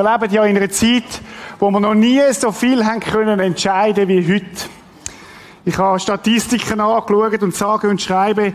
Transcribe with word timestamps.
Wir 0.00 0.10
leben 0.12 0.32
ja 0.32 0.44
in 0.46 0.56
einer 0.56 0.70
Zeit, 0.70 1.20
wo 1.58 1.70
wir 1.70 1.78
noch 1.78 1.92
nie 1.92 2.22
so 2.32 2.52
viel 2.52 2.86
haben 2.86 3.00
können 3.00 3.38
entscheiden 3.38 4.08
wie 4.08 4.26
heute. 4.26 4.46
Ich 5.66 5.76
habe 5.76 6.00
Statistiken 6.00 6.80
angeschaut 6.80 7.42
und 7.42 7.54
sage 7.54 7.86
und 7.90 8.00
schreibe, 8.00 8.54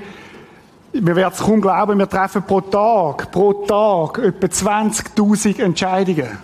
wir 0.91 1.15
werden 1.15 1.33
es 1.35 1.39
kaum 1.39 1.61
glauben, 1.61 1.99
wir 1.99 2.09
treffen 2.09 2.41
pro 2.41 2.61
Tag, 2.61 3.31
pro 3.31 3.53
Tag 3.53 4.17
etwa 4.17 4.47
20.000 4.47 5.61
Entscheidungen. 5.61 6.35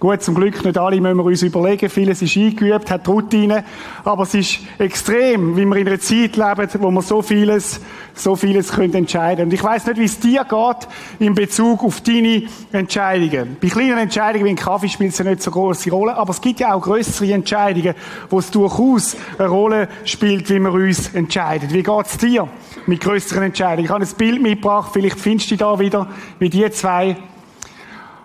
Gut, 0.00 0.22
zum 0.22 0.34
Glück 0.34 0.64
nicht 0.64 0.78
alle 0.78 0.98
müssen 0.98 1.18
wir 1.18 1.26
uns 1.26 1.42
überlegen. 1.42 1.90
Vieles 1.90 2.22
ist 2.22 2.34
eingeübt, 2.34 2.90
hat 2.90 3.06
Routine. 3.06 3.64
Aber 4.02 4.22
es 4.22 4.32
ist 4.32 4.60
extrem, 4.78 5.58
wie 5.58 5.66
wir 5.66 5.76
in 5.76 5.86
einer 5.86 6.00
Zeit 6.00 6.36
leben, 6.36 6.68
wo 6.78 6.90
wir 6.90 7.02
so 7.02 7.20
vieles, 7.20 7.82
so 8.14 8.34
vieles 8.34 8.72
können 8.72 8.94
entscheiden. 8.94 9.44
Und 9.44 9.52
ich 9.52 9.62
weiß 9.62 9.84
nicht, 9.88 9.98
wie 9.98 10.04
es 10.04 10.18
dir 10.18 10.46
geht 10.48 10.88
in 11.18 11.34
Bezug 11.34 11.84
auf 11.84 12.00
deine 12.00 12.44
Entscheidungen. 12.72 13.58
Bei 13.60 13.68
kleinen 13.68 13.98
Entscheidungen 13.98 14.46
wie 14.46 14.48
ein 14.48 14.56
Kaffee 14.56 14.88
spielt 14.88 15.12
es 15.12 15.18
ja 15.18 15.26
nicht 15.26 15.42
so 15.42 15.50
große 15.50 15.90
Rolle. 15.90 16.16
Aber 16.16 16.30
es 16.30 16.40
gibt 16.40 16.60
ja 16.60 16.72
auch 16.72 16.80
größere 16.80 17.34
Entscheidungen, 17.34 17.94
wo 18.30 18.38
es 18.38 18.50
durchaus 18.50 19.18
eine 19.36 19.48
Rolle 19.48 19.86
spielt, 20.06 20.48
wie 20.48 20.60
wir 20.60 20.72
uns 20.72 21.12
entscheiden. 21.12 21.74
Wie 21.74 21.82
geht 21.82 22.06
es 22.06 22.16
dir 22.16 22.48
mit 22.86 23.02
größeren 23.02 23.42
Entscheidungen? 23.42 23.84
Ich 23.84 23.90
habe 23.90 24.02
ein 24.02 24.16
Bild 24.16 24.40
mitgebracht. 24.40 24.92
Vielleicht 24.94 25.20
findest 25.20 25.50
du 25.50 25.56
da 25.58 25.78
wieder, 25.78 26.06
wie 26.38 26.48
die 26.48 26.70
zwei 26.70 27.18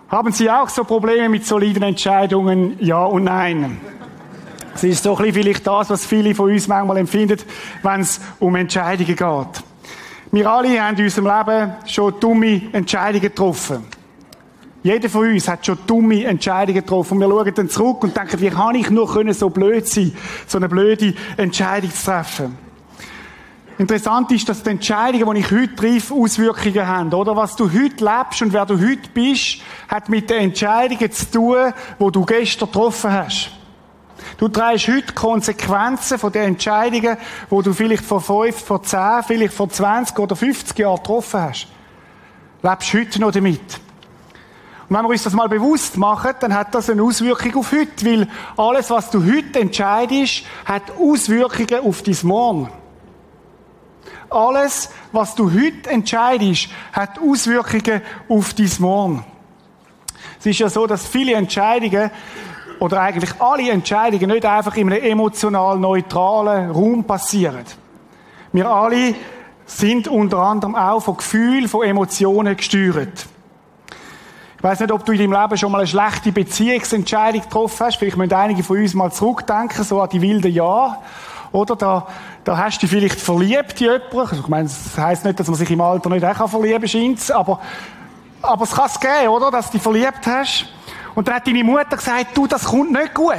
haben 0.08 0.32
Sie 0.32 0.50
auch 0.50 0.68
so 0.68 0.84
Probleme 0.84 1.28
mit 1.28 1.46
soliden 1.46 1.82
Entscheidungen? 1.82 2.76
Ja 2.80 3.04
und 3.04 3.24
nein. 3.24 3.80
Es 4.74 4.84
ist 4.84 5.02
so 5.02 5.16
ein 5.16 5.32
vielleicht 5.32 5.66
das, 5.66 5.90
was 5.90 6.04
viele 6.04 6.34
von 6.34 6.50
uns 6.50 6.68
manchmal 6.68 6.98
empfinden, 6.98 7.38
wenn 7.82 8.00
es 8.02 8.20
um 8.38 8.54
Entscheidungen 8.56 9.16
geht. 9.16 9.64
Wir 10.32 10.50
alle 10.50 10.80
haben 10.82 10.96
in 10.96 11.04
unserem 11.04 11.26
Leben 11.26 11.72
schon 11.86 12.20
dumme 12.20 12.62
Entscheidungen 12.72 13.22
getroffen. 13.22 13.84
Jeder 14.82 15.08
von 15.08 15.28
uns 15.28 15.48
hat 15.48 15.64
schon 15.64 15.78
dumme 15.86 16.24
Entscheidungen 16.24 16.80
getroffen. 16.80 17.14
Und 17.14 17.20
wir 17.20 17.28
schauen 17.28 17.54
dann 17.54 17.70
zurück 17.70 18.04
und 18.04 18.16
denken, 18.16 18.40
wie 18.40 18.50
kann 18.50 18.74
ich 18.74 18.90
nur 18.90 19.34
so 19.34 19.50
blöd 19.50 19.88
sein, 19.88 20.12
so 20.46 20.58
eine 20.58 20.68
blöde 20.68 21.14
Entscheidung 21.36 21.90
zu 21.90 22.04
treffen? 22.04 22.65
Interessant 23.78 24.32
ist, 24.32 24.48
dass 24.48 24.62
die 24.62 24.70
Entscheidungen, 24.70 25.34
die 25.34 25.40
ich 25.40 25.50
heute 25.50 25.76
treffe, 25.76 26.14
Auswirkungen 26.14 26.86
haben, 26.86 27.12
oder? 27.12 27.36
Was 27.36 27.56
du 27.56 27.70
heute 27.70 28.04
lebst 28.04 28.40
und 28.40 28.52
wer 28.54 28.64
du 28.64 28.80
heute 28.80 29.10
bist, 29.12 29.58
hat 29.86 30.08
mit 30.08 30.30
den 30.30 30.44
Entscheidungen 30.44 31.12
zu 31.12 31.30
tun, 31.30 31.74
die 32.00 32.12
du 32.12 32.24
gestern 32.24 32.70
getroffen 32.70 33.12
hast. 33.12 33.50
Du 34.38 34.48
trägst 34.48 34.88
heute 34.88 35.12
Konsequenzen 35.12 36.18
von 36.18 36.32
den 36.32 36.44
Entscheidungen, 36.44 37.18
die 37.50 37.62
du 37.62 37.72
vielleicht 37.74 38.04
vor 38.04 38.22
fünf, 38.22 38.64
vor 38.64 38.82
zehn, 38.82 39.22
vielleicht 39.26 39.52
vor 39.52 39.68
20 39.68 40.18
oder 40.18 40.36
50 40.36 40.78
Jahren 40.78 40.96
getroffen 40.96 41.40
hast. 41.40 41.68
Lebst 42.62 42.94
heute 42.94 43.20
noch 43.20 43.30
damit. 43.30 43.60
Und 44.88 44.96
wenn 44.96 45.04
wir 45.04 45.10
uns 45.10 45.24
das 45.24 45.34
mal 45.34 45.48
bewusst 45.48 45.98
machen, 45.98 46.32
dann 46.40 46.54
hat 46.54 46.74
das 46.74 46.88
eine 46.88 47.02
Auswirkung 47.02 47.56
auf 47.56 47.72
heute, 47.72 48.06
weil 48.06 48.28
alles, 48.56 48.88
was 48.88 49.10
du 49.10 49.22
heute 49.22 49.60
entscheidest, 49.60 50.44
hat 50.64 50.92
Auswirkungen 50.98 51.84
auf 51.84 52.02
dein 52.02 52.16
Morgen. 52.22 52.70
Alles, 54.30 54.90
was 55.12 55.34
du 55.34 55.50
heute 55.52 55.90
entscheidest, 55.90 56.68
hat 56.92 57.18
Auswirkungen 57.18 58.02
auf 58.28 58.54
dein 58.54 58.70
Morgen. 58.78 59.24
Es 60.38 60.46
ist 60.46 60.58
ja 60.58 60.68
so, 60.68 60.86
dass 60.86 61.06
viele 61.06 61.34
Entscheidungen 61.34 62.10
oder 62.78 63.00
eigentlich 63.00 63.40
alle 63.40 63.70
Entscheidungen 63.70 64.30
nicht 64.30 64.44
einfach 64.44 64.76
in 64.76 64.92
einem 64.92 65.02
emotional 65.02 65.78
neutralen 65.78 66.70
Raum 66.70 67.04
passieren. 67.04 67.64
Wir 68.52 68.68
alle 68.68 69.14
sind 69.64 70.08
unter 70.08 70.38
anderem 70.38 70.74
auch 70.74 71.00
von 71.00 71.16
Gefühlen, 71.16 71.68
von 71.68 71.86
Emotionen 71.86 72.56
gesteuert. 72.56 73.26
Ich 74.56 74.62
weiß 74.62 74.80
nicht, 74.80 74.92
ob 74.92 75.04
du 75.04 75.12
in 75.12 75.18
deinem 75.18 75.32
Leben 75.32 75.56
schon 75.58 75.70
mal 75.70 75.78
eine 75.78 75.86
schlechte 75.86 76.32
Beziehungsentscheidung 76.32 77.42
getroffen 77.42 77.86
hast. 77.86 77.96
Vielleicht 77.96 78.16
müssen 78.16 78.32
einige 78.32 78.62
von 78.62 78.78
uns 78.78 78.94
mal 78.94 79.12
zurückdenken, 79.12 79.84
so 79.84 80.00
an 80.00 80.08
die 80.08 80.22
wilden 80.22 80.52
Jahre. 80.52 80.98
Oder 81.52 81.76
da, 81.76 82.06
da 82.44 82.56
hast 82.56 82.82
du 82.82 82.86
vielleicht 82.86 83.20
verliebt 83.20 83.80
in 83.80 83.86
jemanden. 83.86 84.18
Also 84.18 84.36
ich 84.36 84.48
meine, 84.48 84.64
das 84.64 84.96
heisst 84.98 85.24
nicht, 85.24 85.38
dass 85.40 85.48
man 85.48 85.56
sich 85.56 85.70
im 85.70 85.80
Alter 85.80 86.10
nicht 86.10 86.24
auch 86.24 86.48
verlieben 86.48 86.88
scheint, 86.88 87.30
aber, 87.30 87.60
aber 88.42 88.64
es 88.64 88.72
kann 88.72 88.86
es 88.86 89.00
geben, 89.00 89.28
oder? 89.28 89.50
Dass 89.50 89.66
du 89.66 89.72
dich 89.72 89.82
verliebt 89.82 90.26
hast. 90.26 90.66
Und 91.14 91.28
dann 91.28 91.36
hat 91.36 91.46
deine 91.46 91.64
Mutter 91.64 91.96
gesagt, 91.96 92.36
du, 92.36 92.46
das 92.46 92.64
kommt 92.64 92.92
nicht 92.92 93.14
gut. 93.14 93.36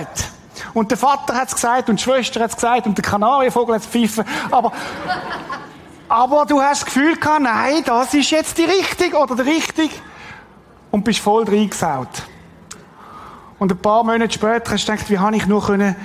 Und 0.74 0.90
der 0.90 0.98
Vater 0.98 1.36
hat 1.36 1.50
es 1.50 1.56
gesagt 1.56 1.90
und 1.90 2.00
die 2.00 2.04
Schwester 2.04 2.42
hat 2.42 2.50
es 2.50 2.56
gesagt 2.56 2.88
und 2.88 2.98
der 2.98 3.04
Kanarienvogel 3.04 3.76
hat 3.76 3.82
es 3.82 3.88
pfiffen. 3.88 4.26
Aber, 4.50 4.72
aber 6.10 6.46
du 6.46 6.62
hast 6.62 6.82
das 6.82 6.86
Gefühl 6.86 7.16
gehabt, 7.16 7.42
nein, 7.42 7.84
das 7.86 8.14
ist 8.14 8.32
jetzt 8.32 8.58
die 8.58 8.64
Richtige 8.64 9.18
oder 9.18 9.36
der 9.36 9.46
Richtige. 9.46 9.94
Und 10.90 11.04
bist 11.04 11.20
voll 11.20 11.44
reingesaut. 11.44 12.24
Und 13.60 13.72
ein 13.72 13.78
paar 13.78 14.04
Monate 14.04 14.34
später 14.34 14.72
hast 14.72 14.88
du 14.88 14.92
gedacht, 14.92 15.10
wie 15.10 15.20
habe 15.20 15.36
ich 15.36 15.46
nur 15.48 15.62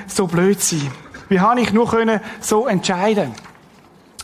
so 0.07 0.27
blöd 0.27 0.61
sein 0.61 0.81
können? 0.81 1.02
Wie 1.33 1.41
habe 1.41 1.63
ich 1.63 1.73
nur 1.73 1.89
können 1.89 2.21
so 2.41 2.67
entscheiden? 2.67 3.33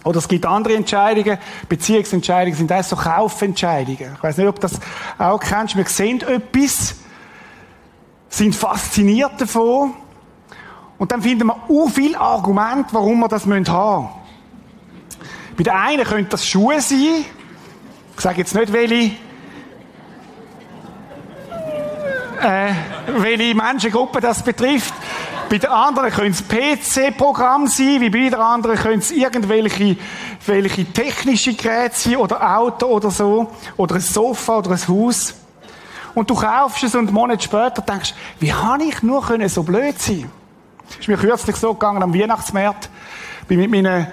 Oder 0.05 0.19
es 0.19 0.29
gibt 0.29 0.45
andere 0.45 0.75
Entscheidungen, 0.75 1.39
Beziehungsentscheidungen 1.67 2.55
sind 2.55 2.71
auch 2.71 2.85
so 2.85 2.97
Kaufentscheidungen. 2.97 4.13
Ich 4.15 4.23
weiß 4.23 4.37
nicht, 4.37 4.47
ob 4.47 4.57
du 4.57 4.61
das 4.61 4.79
auch 5.17 5.41
kennst. 5.41 5.75
Wir 5.75 5.87
sehen 5.87 6.21
etwas, 6.21 6.97
sind 8.29 8.55
fasziniert 8.55 9.41
davon 9.41 9.95
und 10.99 11.11
dann 11.11 11.23
finden 11.23 11.47
wir 11.47 11.55
auch 11.55 11.89
viel 11.89 12.15
Argument, 12.15 12.89
warum 12.93 13.21
wir 13.21 13.29
das 13.29 13.47
haben 13.47 13.59
müssen. 13.59 14.09
Bei 15.57 15.63
der 15.63 15.81
einen 15.81 16.05
könnte 16.05 16.29
das 16.33 16.47
Schuhe 16.47 16.79
sein. 16.83 17.25
Ich 18.17 18.21
sage 18.21 18.41
jetzt 18.41 18.55
nicht, 18.55 18.71
welche, 18.71 19.13
äh, 22.43 22.73
welche 23.17 23.55
Menschengruppe 23.55 24.21
das 24.21 24.43
betrifft. 24.43 24.93
Bei 25.51 25.57
der 25.57 25.73
anderen 25.73 26.11
können 26.11 26.33
es 26.33 26.43
PC-Programm 26.43 27.69
sein, 27.69 28.01
wie 28.01 28.11
bei 28.11 28.29
der 28.29 28.41
anderen 28.41 28.77
können 28.77 28.99
es 28.99 29.11
irgendwelche 29.11 29.97
welche 30.47 30.85
technische 30.85 31.55
Geräte 31.55 31.95
sein 31.97 32.17
oder 32.17 32.59
Auto 32.59 32.87
oder 32.87 33.11
so, 33.11 33.51
oder 33.77 33.95
ein 33.95 34.01
Sofa 34.01 34.59
oder 34.59 34.73
ein 34.73 34.89
Haus. 34.89 35.35
Und 36.15 36.29
du 36.29 36.35
kaufst 36.35 36.83
es 36.83 36.95
und 36.95 37.07
einen 37.07 37.15
Monat 37.15 37.43
später 37.43 37.81
denkst, 37.81 38.15
wie 38.41 38.53
habe 38.53 38.85
ich 38.85 39.03
nur 39.03 39.25
können 39.25 39.49
so 39.49 39.63
blöd 39.63 39.99
sein? 40.01 40.31
Es 40.91 40.99
ist 40.99 41.09
mir 41.09 41.17
kürzlich 41.17 41.57
so 41.57 41.73
gegangen 41.73 42.03
am 42.03 42.15
Weihnachtsmarkt. 42.15 42.91
Bin 43.47 43.59
mit 43.59 43.71
meinen 43.71 44.07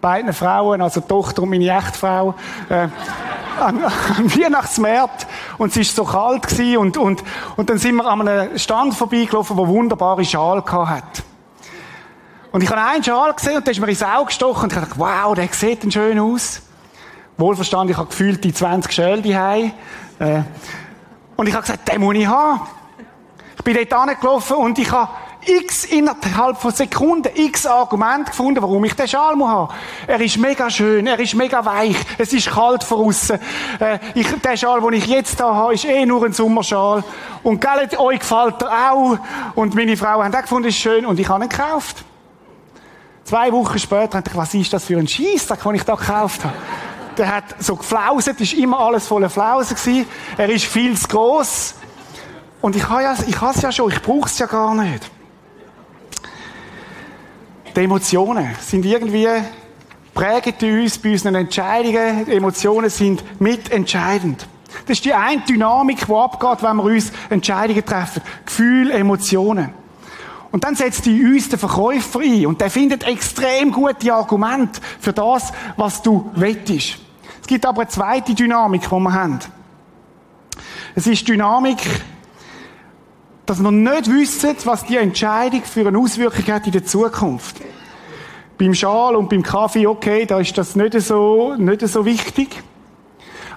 beiden 0.00 0.32
Frauen, 0.32 0.80
also 0.80 1.00
Tochter 1.00 1.42
und 1.42 1.50
meine 1.50 1.68
Echtfrau, 1.68 2.34
äh, 2.68 2.88
am, 3.60 3.84
am 3.84 4.36
Weihnachtsmarkt 4.36 5.26
und 5.58 5.70
es 5.70 5.76
ist 5.76 5.96
so 5.96 6.04
kalt 6.04 6.46
gewesen 6.48 6.78
und, 6.78 6.96
und, 6.96 7.22
und 7.56 7.70
dann 7.70 7.78
sind 7.78 7.96
wir 7.96 8.06
an 8.06 8.26
einem 8.26 8.58
Stand 8.58 8.94
vorbeigelaufen, 8.94 9.56
wo 9.56 9.66
wunderbare 9.66 10.24
Schal 10.24 10.62
hat. 10.66 11.22
Und 12.50 12.62
ich 12.62 12.70
habe 12.70 12.80
einen 12.80 13.04
Schal 13.04 13.32
gesehen 13.34 13.56
und 13.56 13.66
der 13.66 13.72
ist 13.72 13.80
mir 13.80 13.88
ins 13.88 14.02
Auge 14.02 14.26
gestochen 14.26 14.64
und 14.64 14.72
ich 14.72 14.78
dachte, 14.78 14.94
wow, 14.96 15.34
der 15.34 15.48
sieht 15.52 15.82
denn 15.82 15.90
schön 15.90 16.18
aus. 16.18 16.62
Wohlverstanden, 17.36 17.90
ich 17.90 17.96
habe 17.96 18.08
gefühlt 18.08 18.42
die 18.42 18.52
20 18.52 18.90
Schäle 18.90 19.22
die 19.22 19.32
äh, 19.32 19.72
Und 21.36 21.46
ich 21.46 21.54
habe 21.54 21.62
gesagt, 21.62 21.92
den 21.92 22.00
muss 22.00 22.16
ich 22.16 22.26
haben. 22.26 22.62
Ich 23.56 23.64
bin 23.64 23.74
dort 23.74 23.92
angelaufen 23.92 24.56
und 24.56 24.78
ich 24.78 24.90
habe 24.90 25.10
x 25.48 25.84
innerhalb 25.84 26.58
von 26.58 26.72
Sekunden 26.72 27.30
x 27.34 27.66
Argumente 27.66 28.30
gefunden, 28.30 28.60
warum 28.60 28.84
ich 28.84 28.94
den 28.94 29.08
Schal 29.08 29.34
muss 29.34 29.48
haben. 29.48 29.74
Er 30.06 30.20
ist 30.20 30.36
mega 30.36 30.68
schön, 30.68 31.06
er 31.06 31.18
ist 31.18 31.34
mega 31.34 31.64
weich, 31.64 31.96
es 32.18 32.32
ist 32.32 32.50
kalt 32.50 32.84
von 32.84 33.06
außen. 33.06 33.38
Äh, 33.80 33.98
ich, 34.14 34.26
der 34.40 34.56
Schal, 34.56 34.80
den 34.80 34.92
ich 34.92 35.06
jetzt 35.06 35.40
da 35.40 35.54
habe, 35.54 35.74
ist 35.74 35.84
eh 35.84 36.04
nur 36.04 36.24
ein 36.24 36.32
Sommerschal. 36.32 37.02
Und 37.42 37.60
gell, 37.60 37.88
euch 37.98 38.20
gefällt 38.20 38.62
er 38.62 38.92
auch. 38.92 39.18
Und 39.54 39.74
meine 39.74 39.96
Frau 39.96 40.22
hat 40.22 40.34
auch 40.34 40.42
gefunden, 40.42 40.68
ist 40.68 40.76
schön. 40.76 41.06
Und 41.06 41.18
ich 41.18 41.28
habe 41.28 41.44
ihn 41.44 41.48
gekauft. 41.48 42.04
Zwei 43.24 43.52
Wochen 43.52 43.78
später 43.78 44.20
dachte 44.20 44.30
ich, 44.30 44.36
was 44.36 44.54
ist 44.54 44.72
das 44.72 44.84
für 44.84 44.98
ein 44.98 45.08
Scheissdreck, 45.08 45.62
den 45.62 45.74
ich 45.74 45.82
da 45.82 45.94
gekauft 45.94 46.44
habe? 46.44 46.54
Der 47.16 47.34
hat 47.34 47.44
so 47.58 47.76
geflauset, 47.76 48.40
ist 48.40 48.54
immer 48.54 48.78
alles 48.80 49.06
voller 49.06 49.28
Flausen 49.28 49.76
gewesen. 49.76 50.06
Er 50.36 50.48
ist 50.48 50.64
viel 50.64 50.96
zu 50.96 51.08
gross. 51.08 51.74
Und 52.60 52.76
ich 52.76 52.88
habe 52.88 53.04
es 53.04 53.62
ja 53.62 53.70
schon, 53.72 53.90
ich 53.90 54.02
brauche 54.02 54.26
es 54.26 54.38
ja 54.38 54.46
gar 54.46 54.74
nicht. 54.74 55.10
Die 57.76 57.80
Emotionen 57.80 58.54
sind 58.60 58.84
irgendwie 58.84 59.28
prägen 60.14 60.82
uns 60.82 60.98
bei 60.98 61.12
unseren 61.12 61.36
Entscheidungen. 61.36 62.26
Die 62.26 62.32
Emotionen 62.32 62.90
sind 62.90 63.22
mitentscheidend. 63.40 64.48
Das 64.86 64.96
ist 64.98 65.04
die 65.04 65.14
eine 65.14 65.42
Dynamik, 65.42 66.06
die 66.06 66.12
abgeht, 66.12 66.62
wenn 66.62 66.76
wir 66.76 66.84
uns 66.84 67.12
Entscheidungen 67.30 67.84
treffen. 67.84 68.22
Gefühl, 68.44 68.90
Emotionen. 68.90 69.72
Und 70.50 70.64
dann 70.64 70.74
setzt 70.74 71.06
die 71.06 71.22
uns 71.22 71.48
der 71.48 71.58
Verkäufer 71.58 72.20
ein 72.20 72.46
und 72.46 72.60
der 72.60 72.70
findet 72.70 73.06
extrem 73.06 73.70
gute 73.70 74.12
Argumente 74.12 74.80
für 74.98 75.12
das, 75.12 75.52
was 75.76 76.02
du 76.02 76.30
wettest. 76.34 76.98
Es 77.40 77.46
gibt 77.46 77.64
aber 77.64 77.82
eine 77.82 77.90
zweite 77.90 78.34
Dynamik, 78.34 78.82
die 78.82 78.90
wir 78.90 79.12
haben. 79.12 79.38
Es 80.94 81.06
ist 81.06 81.28
Dynamik, 81.28 81.78
dass 83.48 83.62
wir 83.62 83.70
nicht 83.70 84.12
wissen, 84.12 84.54
was 84.64 84.84
die 84.84 84.98
Entscheidung 84.98 85.62
für 85.62 85.88
eine 85.88 85.98
Auswirkung 85.98 86.44
hat 86.52 86.66
in 86.66 86.72
der 86.72 86.84
Zukunft. 86.84 87.56
Beim 88.58 88.74
Schal 88.74 89.16
und 89.16 89.30
beim 89.30 89.42
Kaffee, 89.42 89.86
okay, 89.86 90.26
da 90.26 90.38
ist 90.38 90.58
das 90.58 90.76
nicht 90.76 91.00
so, 91.00 91.54
nicht 91.56 91.80
so 91.88 92.04
wichtig. 92.04 92.62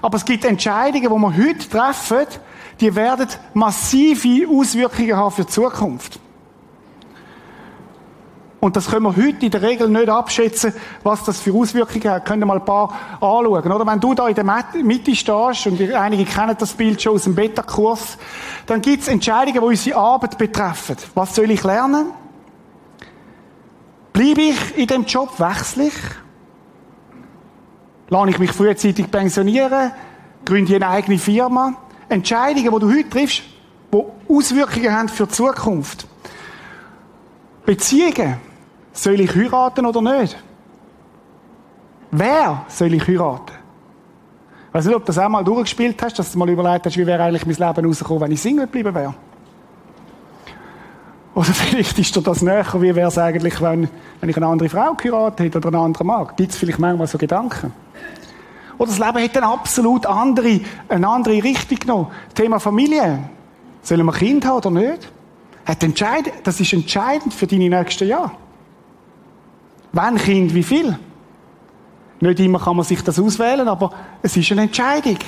Aber 0.00 0.16
es 0.16 0.24
gibt 0.24 0.46
Entscheidungen, 0.46 1.02
die 1.02 1.10
wir 1.10 1.36
heute 1.36 1.68
treffen, 1.68 2.26
die 2.80 2.94
werden 2.94 3.28
massive 3.52 4.48
Auswirkungen 4.48 5.14
haben 5.14 5.30
für 5.30 5.44
die 5.44 5.48
Zukunft. 5.48 6.18
Und 8.64 8.76
das 8.76 8.88
können 8.88 9.02
wir 9.02 9.16
heute 9.16 9.44
in 9.44 9.50
der 9.50 9.60
Regel 9.60 9.88
nicht 9.88 10.08
abschätzen, 10.08 10.72
was 11.02 11.24
das 11.24 11.40
für 11.40 11.52
Auswirkungen 11.52 12.08
hat. 12.08 12.24
Können 12.24 12.42
wir 12.42 12.46
mal 12.46 12.58
ein 12.58 12.64
paar 12.64 12.94
anschauen, 13.14 13.72
oder? 13.72 13.84
Wenn 13.84 13.98
du 13.98 14.14
da 14.14 14.28
in 14.28 14.36
der 14.36 14.44
Mitte 14.84 15.16
stehst, 15.16 15.66
und 15.66 15.80
einige 15.92 16.24
kennen 16.24 16.54
das 16.56 16.72
Bild 16.72 17.02
schon 17.02 17.16
aus 17.16 17.24
dem 17.24 17.34
Beta-Kurs, 17.34 18.18
dann 18.66 18.80
gibt 18.80 19.02
es 19.02 19.08
Entscheidungen, 19.08 19.54
die 19.54 19.66
unsere 19.66 19.98
Arbeit 19.98 20.38
betreffen. 20.38 20.94
Was 21.12 21.34
soll 21.34 21.50
ich 21.50 21.64
lernen? 21.64 22.12
Bleibe 24.12 24.42
ich 24.42 24.78
in 24.78 24.86
dem 24.86 25.06
Job? 25.06 25.40
Wechsle 25.40 25.88
ich? 25.88 25.94
Lade 28.10 28.30
ich 28.30 28.38
mich 28.38 28.52
frühzeitig 28.52 29.10
pensionieren? 29.10 29.90
Gründe 30.44 30.70
ich 30.70 30.76
eine 30.76 30.88
eigene 30.88 31.18
Firma? 31.18 31.74
Entscheidungen, 32.08 32.72
die 32.72 32.78
du 32.78 32.88
heute 32.88 33.10
triffst, 33.10 33.42
die 33.92 34.04
Auswirkungen 34.32 34.96
haben 34.96 35.08
für 35.08 35.26
die 35.26 35.32
Zukunft. 35.32 36.06
Beziehungen. 37.66 38.51
Soll 38.92 39.20
ich 39.20 39.34
heiraten 39.34 39.86
oder 39.86 40.02
nicht? 40.02 40.36
Wer 42.10 42.64
soll 42.68 42.94
ich 42.94 43.06
heiraten? 43.06 43.54
Ich 44.68 44.74
weiß 44.74 44.86
nicht, 44.86 44.96
ob 44.96 45.02
du 45.02 45.06
das 45.06 45.18
auch 45.18 45.28
mal 45.28 45.44
durchgespielt 45.44 46.02
hast, 46.02 46.18
dass 46.18 46.32
du 46.32 46.38
mal 46.38 46.48
überlegt 46.48 46.86
hast, 46.86 46.96
wie 46.96 47.06
wäre 47.06 47.22
eigentlich 47.22 47.44
mein 47.46 47.68
Leben 47.68 47.86
rausgekommen, 47.86 48.22
wenn 48.22 48.32
ich 48.32 48.40
Single 48.40 48.66
geblieben 48.66 48.94
wäre. 48.94 49.14
Oder 51.34 51.44
vielleicht 51.52 51.98
ist 51.98 52.14
dir 52.14 52.22
das 52.22 52.42
näher, 52.42 52.66
wie 52.74 52.94
wäre 52.94 53.08
es 53.08 53.18
eigentlich, 53.18 53.60
wenn, 53.60 53.88
wenn 54.20 54.28
ich 54.28 54.36
eine 54.36 54.46
andere 54.46 54.68
Frau 54.68 54.94
geheiratet 54.94 55.40
hätte 55.40 55.58
oder 55.58 55.68
einen 55.68 55.86
anderen 55.86 56.06
Mann. 56.06 56.28
Gibt 56.36 56.52
es 56.52 56.58
vielleicht 56.58 56.78
manchmal 56.78 57.06
so 57.06 57.18
Gedanken? 57.18 57.72
Oder 58.78 58.88
das 58.88 58.98
Leben 58.98 59.22
hat 59.22 59.36
eine 59.36 59.46
absolut 59.46 60.06
andere, 60.06 60.60
eine 60.88 61.08
andere 61.08 61.42
Richtung 61.42 61.78
genommen. 61.78 62.06
Thema 62.34 62.58
Familie. 62.58 63.18
Sollen 63.82 64.04
wir 64.06 64.12
Kind 64.12 64.44
haben 64.44 64.56
oder 64.56 64.70
nicht? 64.70 65.12
Das 66.44 66.60
ist 66.60 66.72
entscheidend 66.72 67.32
für 67.32 67.46
deine 67.46 67.68
nächsten 67.68 68.08
Jahre. 68.08 68.32
Wann 69.92 70.16
Kind, 70.16 70.54
wie 70.54 70.62
viel? 70.62 70.98
Nicht 72.20 72.40
immer 72.40 72.60
kann 72.60 72.76
man 72.76 72.84
sich 72.84 73.02
das 73.02 73.18
auswählen, 73.18 73.68
aber 73.68 73.92
es 74.22 74.36
ist 74.36 74.50
eine 74.52 74.62
Entscheidung. 74.62 75.18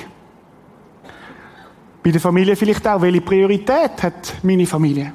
Bei 2.01 2.11
der 2.11 2.21
Familie 2.21 2.55
vielleicht 2.55 2.87
auch, 2.87 3.01
welche 3.01 3.21
Priorität 3.21 4.01
hat 4.01 4.35
meine 4.43 4.65
Familie? 4.65 5.11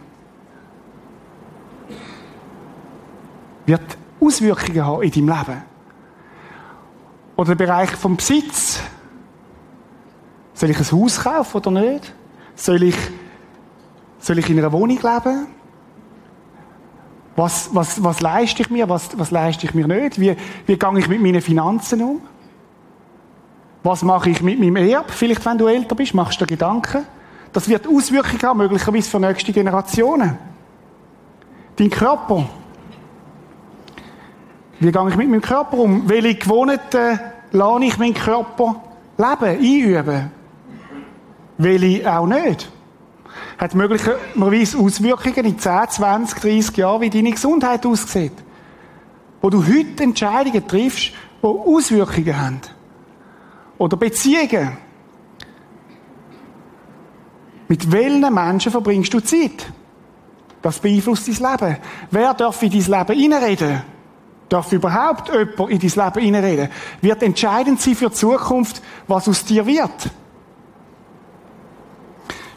Wird 3.67 3.97
Auswirkungen 4.21 4.85
haben 4.85 5.03
in 5.03 5.11
deinem 5.11 5.29
Leben. 5.29 5.63
Oder 7.37 7.55
der 7.55 7.65
Bereich 7.65 7.91
vom 7.91 8.17
Besitz. 8.17 8.81
Soll 10.53 10.71
ich 10.71 10.79
ein 10.79 10.93
Haus 10.93 11.21
kaufen 11.21 11.57
oder 11.57 11.71
nicht? 11.71 12.13
Soll 12.55 12.83
ich, 12.83 12.97
soll 14.19 14.39
ich 14.39 14.51
in 14.51 14.59
einer 14.59 14.73
Wohnung 14.73 14.99
leben? 14.99 15.47
Was, 17.37 17.71
was, 17.73 18.03
was 18.03 18.21
leiste 18.21 18.63
ich 18.63 18.71
mir, 18.71 18.89
was, 18.89 19.19
was 19.19 19.31
leiste 19.31 19.67
ich 19.67 19.75
mir 19.75 19.87
nicht? 19.87 20.21
Wie, 20.21 20.37
wie 20.67 20.77
gehe 20.77 20.99
ich 20.99 21.09
mit 21.09 21.23
meinen 21.23 21.41
Finanzen 21.41 22.03
um? 22.03 22.21
Was 23.83 24.03
mache 24.03 24.31
ich 24.31 24.43
mit 24.43 24.61
meinem 24.61 24.77
Erb? 24.77 25.11
Vielleicht, 25.11 25.45
wenn 25.47 25.57
du 25.57 25.67
älter 25.67 25.95
bist, 25.95 26.13
machst 26.13 26.41
du 26.41 26.45
dir 26.45 26.55
Gedanken. 26.55 27.05
Das 27.53 27.69
wird 27.69 27.87
Auswirkungen 27.89 28.43
haben, 28.43 28.59
möglicherweise 28.59 29.11
für 29.11 29.19
nächste 29.19 29.53
Generationen. 29.53 30.39
Dein 31.77 31.91
Körper. 31.91 32.49
Wie 34.79 34.93
gehe 34.93 35.09
ich 35.09 35.17
mit 35.17 35.29
meinem 35.29 35.41
Körper 35.41 35.79
um? 35.79 36.09
Welche 36.09 36.35
Gewohnheiten 36.35 37.21
lasse 37.53 37.85
ich 37.85 37.99
meinen 37.99 38.15
Körper 38.15 38.77
leben, 39.17 39.45
einüben? 39.45 40.31
Welche 41.59 42.19
auch 42.19 42.27
nicht? 42.27 42.71
Hat 43.61 43.75
möglicherweise 43.75 44.79
Auswirkungen 44.79 45.45
in 45.45 45.59
10, 45.59 45.91
20, 45.91 46.41
30 46.41 46.77
Jahren, 46.79 47.03
wie 47.03 47.11
deine 47.11 47.31
Gesundheit 47.31 47.85
aussieht. 47.85 48.33
Wo 49.43 49.51
du 49.51 49.63
heute 49.63 50.03
Entscheidungen 50.03 50.67
triffst, 50.67 51.13
die 51.43 51.47
Auswirkungen 51.47 52.41
haben. 52.41 52.61
Oder 53.77 53.99
Beziehungen. 53.99 54.79
Mit 57.69 57.93
welchen 57.93 58.35
Menschen 58.35 58.73
verbringst 58.73 59.13
du 59.13 59.21
Zeit? 59.21 59.71
Das 60.63 60.79
beeinflusst 60.79 61.29
dein 61.29 61.53
Leben. 61.53 61.77
Wer 62.11 62.35
darf 62.35 62.63
in 62.63 62.71
dein 62.71 62.81
Leben 62.81 63.21
hineinreden? 63.21 63.83
Darf 64.49 64.73
überhaupt 64.73 65.29
jemand 65.29 65.71
in 65.71 65.79
dein 65.79 66.05
Leben 66.05 66.25
hineinreden? 66.25 66.69
Wird 67.03 67.23
entscheidend 67.23 67.81
sein 67.81 67.95
für 67.95 68.09
die 68.09 68.15
Zukunft, 68.15 68.81
was 69.07 69.29
aus 69.29 69.45
dir 69.45 69.67
wird. 69.67 70.11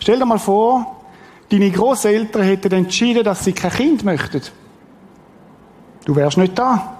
Stell 0.03 0.19
dir 0.19 0.25
mal 0.25 0.37
vor, 0.37 0.97
deine 1.49 1.71
Großeltern 1.71 2.43
hätten 2.43 2.73
entschieden, 2.73 3.23
dass 3.23 3.45
sie 3.45 3.53
kein 3.53 3.71
Kind 3.71 4.03
möchten. 4.03 4.41
Du 6.03 6.13
wärst 6.13 6.37
nicht 6.37 6.59
da. 6.59 6.97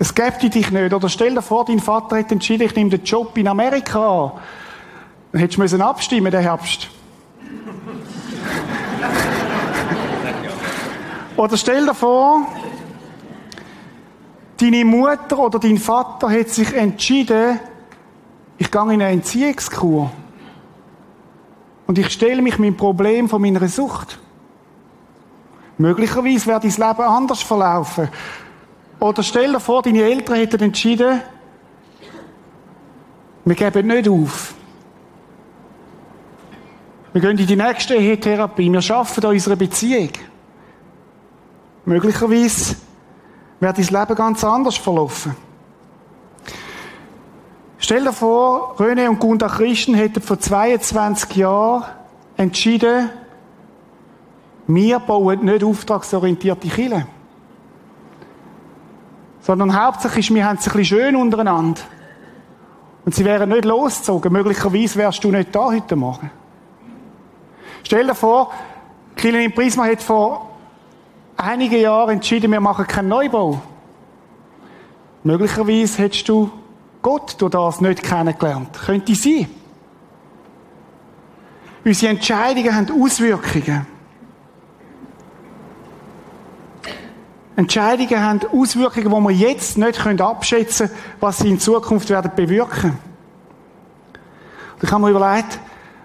Es 0.00 0.12
gäbe 0.12 0.50
dich 0.50 0.72
nicht. 0.72 0.92
Oder 0.92 1.08
stell 1.08 1.36
dir 1.36 1.40
vor, 1.40 1.64
dein 1.64 1.78
Vater 1.78 2.16
hätte 2.16 2.34
entschieden, 2.34 2.64
ich 2.64 2.74
nehme 2.74 2.90
den 2.90 3.04
Job 3.04 3.38
in 3.38 3.46
Amerika 3.46 4.24
an. 4.24 4.32
Dann 5.30 5.40
hättest 5.40 5.72
du 5.72 5.84
abstimmen 5.84 6.32
den 6.32 6.42
Herbst. 6.42 6.90
oder 11.36 11.56
stell 11.56 11.86
dir 11.86 11.94
vor, 11.94 12.44
deine 14.60 14.84
Mutter 14.84 15.38
oder 15.38 15.60
dein 15.60 15.78
Vater 15.78 16.28
hätte 16.28 16.50
sich 16.50 16.74
entschieden, 16.74 17.60
ich 18.58 18.68
gehe 18.68 18.82
in 18.82 18.90
eine 18.90 19.10
Entziehungskur. 19.10 20.10
Und 21.86 21.98
ich 21.98 22.10
stelle 22.10 22.42
mich 22.42 22.58
mein 22.58 22.76
Problem 22.76 23.28
von 23.28 23.42
meiner 23.42 23.66
Sucht. 23.68 24.18
Möglicherweise 25.76 26.46
wird 26.46 26.64
dein 26.64 26.70
Leben 26.70 27.02
anders 27.02 27.42
verlaufen. 27.42 28.08
Oder 29.00 29.22
stell 29.22 29.52
dir 29.52 29.60
vor, 29.60 29.82
deine 29.82 30.02
Eltern 30.02 30.36
hätten 30.36 30.62
entschieden, 30.62 31.20
wir 33.44 33.54
geben 33.54 33.88
nicht 33.88 34.08
auf. 34.08 34.54
Wir 37.12 37.20
gehen 37.20 37.38
in 37.38 37.46
die 37.46 37.56
nächste 37.56 37.94
Ehetherapie. 37.94 38.72
Wir 38.72 38.80
schaffen 38.80 39.24
an 39.24 39.32
unserer 39.32 39.56
Beziehung. 39.56 40.08
Möglicherweise 41.84 42.76
wird 43.60 43.78
dein 43.78 43.84
Leben 43.84 44.14
ganz 44.16 44.42
anders 44.42 44.76
verlaufen. 44.76 45.36
Stell 47.84 48.02
dir 48.02 48.14
vor, 48.14 48.76
René 48.78 49.10
und 49.10 49.18
Gunda 49.18 49.46
Christen 49.46 49.92
hätten 49.92 50.22
vor 50.22 50.40
22 50.40 51.36
Jahren 51.36 51.84
entschieden, 52.34 53.10
wir 54.66 54.98
bauen 55.00 55.44
nicht 55.44 55.62
auftragsorientierte 55.62 56.66
Kirche. 56.66 57.06
Sondern 59.42 59.78
hauptsächlich 59.78 60.30
ist, 60.30 60.34
wir 60.34 60.46
haben 60.46 60.56
es 60.56 60.66
ein 60.66 60.72
bisschen 60.72 60.98
schön 60.98 61.14
untereinander. 61.14 61.82
Und 63.04 63.14
sie 63.14 63.22
wären 63.22 63.50
nicht 63.50 63.66
losgezogen. 63.66 64.32
Möglicherweise 64.32 64.96
wärst 64.96 65.22
du 65.22 65.30
nicht 65.30 65.54
da 65.54 65.66
heute 65.66 65.94
Morgen. 65.94 66.30
Stell 67.82 68.06
dir 68.06 68.14
vor, 68.14 68.50
Kirche 69.14 69.42
im 69.42 69.52
Prisma 69.52 69.84
hat 69.84 70.02
vor 70.02 70.48
einigen 71.36 71.82
Jahren 71.82 72.14
entschieden, 72.14 72.50
wir 72.50 72.60
machen 72.60 72.86
keinen 72.86 73.08
Neubau. 73.08 73.60
Möglicherweise 75.22 75.98
hättest 75.98 76.26
du 76.30 76.50
Gott 77.04 77.36
durch 77.38 77.50
das 77.50 77.82
nicht 77.82 78.02
kennengelernt. 78.02 78.70
Könnte 78.72 79.14
sein. 79.14 79.46
Unsere 81.84 82.12
Entscheidungen 82.12 82.74
haben 82.74 83.02
Auswirkungen. 83.02 83.86
Entscheidungen 87.56 88.20
haben 88.22 88.40
Auswirkungen, 88.50 89.04
die 89.04 89.28
wir 89.28 89.50
jetzt 89.50 89.76
nicht 89.76 90.00
abschätzen 90.22 90.88
können, 90.88 91.00
was 91.20 91.38
sie 91.38 91.50
in 91.50 91.60
Zukunft 91.60 92.08
werden 92.08 92.30
bewirken. 92.34 92.98
ich 94.82 94.90
habe 94.90 95.02
mir 95.02 95.10
überlegt, 95.10 95.60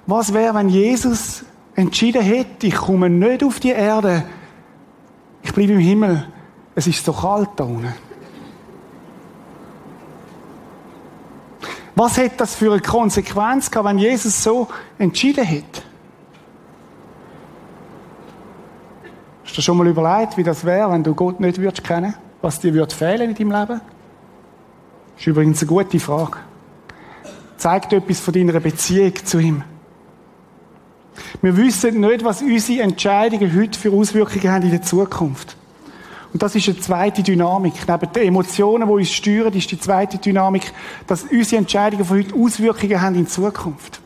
was 0.06 0.34
wäre, 0.34 0.54
wenn 0.54 0.68
Jesus 0.68 1.46
entschieden 1.76 2.22
hätte, 2.22 2.68
ich 2.68 2.76
komme 2.76 3.10
nicht 3.10 3.42
auf 3.42 3.62
die 3.62 3.70
Erde, 3.70 4.26
ich 5.44 5.54
bleibe 5.54 5.72
im 5.72 5.80
Himmel, 5.80 6.28
es 6.76 6.88
ist 6.88 7.06
so 7.06 7.14
kalt 7.14 7.52
da 7.56 7.64
unten. 7.64 8.09
Was 12.00 12.16
hätte 12.16 12.38
das 12.38 12.56
für 12.56 12.72
eine 12.72 12.82
Konsequenz 12.82 13.70
gehabt, 13.70 13.90
wenn 13.90 13.98
Jesus 13.98 14.42
so 14.42 14.70
entschieden 14.98 15.44
hätte? 15.44 15.82
Hast 19.44 19.58
du 19.58 19.62
schon 19.62 19.76
mal 19.76 19.86
überlegt, 19.86 20.38
wie 20.38 20.44
das 20.44 20.64
wäre, 20.64 20.90
wenn 20.94 21.04
du 21.04 21.14
Gott 21.14 21.42
nicht 21.42 21.58
würdest 21.58 21.84
kennen? 21.84 22.14
Was 22.42 22.62
dir 22.62 22.74
würde 22.74 22.96
fehlen 22.96 23.32
in 23.32 23.36
deinem 23.36 23.52
Leben? 23.52 23.82
Das 23.82 25.20
ist 25.20 25.28
übrigens 25.28 25.62
eine 25.62 25.68
gute 25.68 26.00
Frage. 26.00 26.38
Zeigt 27.58 27.92
etwas 27.92 28.22
von 28.22 28.34
deiner 28.34 28.62
Beziehung 28.62 29.16
zu 29.26 29.40
ihm. 29.40 29.64
Wir 31.42 31.58
wissen 31.58 32.00
nicht, 32.00 32.24
was 32.24 32.42
unsere 32.42 32.82
Entscheidungen 32.82 33.54
heute 33.60 33.78
für 33.78 33.92
Auswirkungen 33.92 34.50
haben 34.50 34.64
in 34.64 34.72
der 34.72 34.84
Zukunft. 34.84 35.58
Und 36.32 36.44
das 36.44 36.56
ist 36.56 36.68
eine 36.68 36.80
zweite 36.80 37.24
Dynamik. 37.24 37.74
Neben 37.88 38.14
den 38.14 38.28
Emotionen, 38.28 38.88
die 38.88 38.94
uns 38.94 39.12
steuern, 39.12 39.54
ist 39.54 39.72
die 39.72 39.80
zweite 39.80 40.18
Dynamik, 40.20 40.72
dass 41.08 41.24
unsere 41.24 41.60
Entscheidungen 41.60 42.06
von 42.06 42.18
heute 42.20 42.36
Auswirkungen 42.36 43.02
haben 43.02 43.16
in 43.16 43.28
Zukunft. 43.28 44.00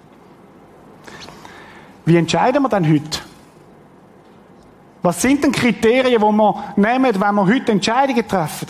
Wie 2.06 2.16
entscheiden 2.16 2.64
wir 2.64 2.70
denn 2.70 2.90
heute? 2.90 3.20
Was 5.02 5.22
sind 5.22 5.44
denn 5.44 5.52
Kriterien, 5.52 6.22
die 6.22 6.38
wir 6.38 6.64
nehmen, 6.78 7.20
wenn 7.20 7.36
wir 7.36 7.46
heute 7.46 7.72
Entscheidungen 7.74 8.26
treffen? 8.26 8.68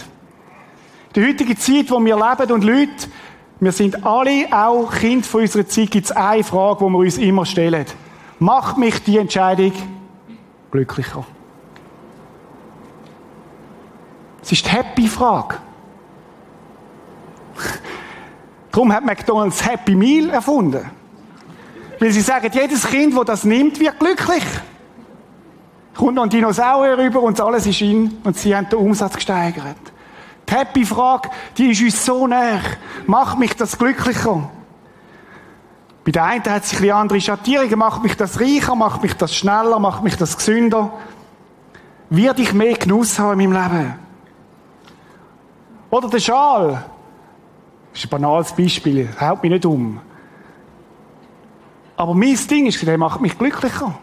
In 1.14 1.22
der 1.22 1.30
heutigen 1.30 1.58
Zeit, 1.58 1.92
wo 1.92 2.04
wir 2.04 2.16
leben 2.16 2.52
und 2.52 2.64
Leute, 2.64 3.08
wir 3.60 3.72
sind 3.72 4.04
alle 4.04 4.48
auch 4.52 4.92
Kind 4.92 5.28
von 5.28 5.42
unserer 5.42 5.68
Zeit, 5.68 5.92
gibt 5.92 6.06
es 6.06 6.12
eine 6.12 6.44
Frage, 6.44 6.86
die 6.86 6.92
wir 6.92 6.98
uns 6.98 7.18
immer 7.20 7.46
stellen. 7.46 7.86
Macht 8.40 8.80
mich 8.80 9.04
die 9.04 9.20
Entscheidung 9.20 9.74
glücklicher? 10.72 11.24
Es 14.44 14.52
ist 14.52 14.66
die 14.66 14.70
Happy-Frage. 14.70 15.56
Darum 18.72 18.92
hat 18.92 19.06
McDonalds 19.06 19.66
Happy 19.66 19.96
Meal 19.96 20.30
erfunden. 20.32 20.90
Weil 22.00 22.12
sie 22.12 22.22
sagen, 22.22 22.50
jedes 22.52 22.86
Kind, 22.86 23.16
das 23.16 23.26
das 23.26 23.44
nimmt, 23.46 23.80
wird 23.80 23.98
glücklich. 24.00 24.44
Kommt 25.96 26.16
noch 26.16 26.24
ein 26.24 26.30
Dinosaurier 26.30 26.98
rüber 26.98 27.22
und 27.22 27.40
alles 27.40 27.66
ist 27.68 27.80
in 27.82 28.18
und 28.24 28.36
sie 28.36 28.54
haben 28.54 28.68
den 28.68 28.80
Umsatz 28.80 29.16
gesteigert. 29.16 29.78
Die 30.50 30.54
Happy-Frage, 30.54 31.30
die 31.58 31.72
ist 31.72 31.82
uns 31.82 32.06
so 32.06 32.28
nah. 32.28 32.60
Macht 33.06 33.40
mich 33.40 33.56
das 33.56 33.78
glücklicher? 33.78 34.50
Bei 36.04 36.12
der 36.12 36.26
einen 36.26 36.44
hat 36.44 36.66
sich 36.66 36.82
ein 36.82 36.92
andere 36.92 37.22
Schattierungen. 37.22 37.80
Macht 37.80 38.04
mich 38.04 38.18
das 38.18 38.42
reicher? 38.42 38.76
Macht 38.76 39.04
mich 39.04 39.14
das 39.14 39.34
schneller? 39.34 39.80
Macht 39.80 40.04
mich 40.04 40.18
das 40.18 40.36
gesünder? 40.36 40.92
Wird 42.10 42.40
ich 42.40 42.52
mehr 42.52 42.74
Genuss 42.74 43.18
haben 43.20 43.40
in 43.40 43.52
meinem 43.52 43.72
Leben? 43.72 44.03
Oder 45.94 46.10
der 46.10 46.20
Schal. 46.20 46.86
Das 47.92 48.00
ist 48.00 48.08
ein 48.08 48.10
banales 48.10 48.52
Beispiel. 48.52 49.08
Haut 49.22 49.44
mich 49.44 49.52
nicht 49.52 49.64
um. 49.64 50.02
Aber 51.96 52.16
mein 52.16 52.36
Ding 52.50 52.66
ist, 52.66 52.82
der 52.82 52.98
macht 52.98 53.22
mich 53.22 53.38
glücklicher. 53.38 53.94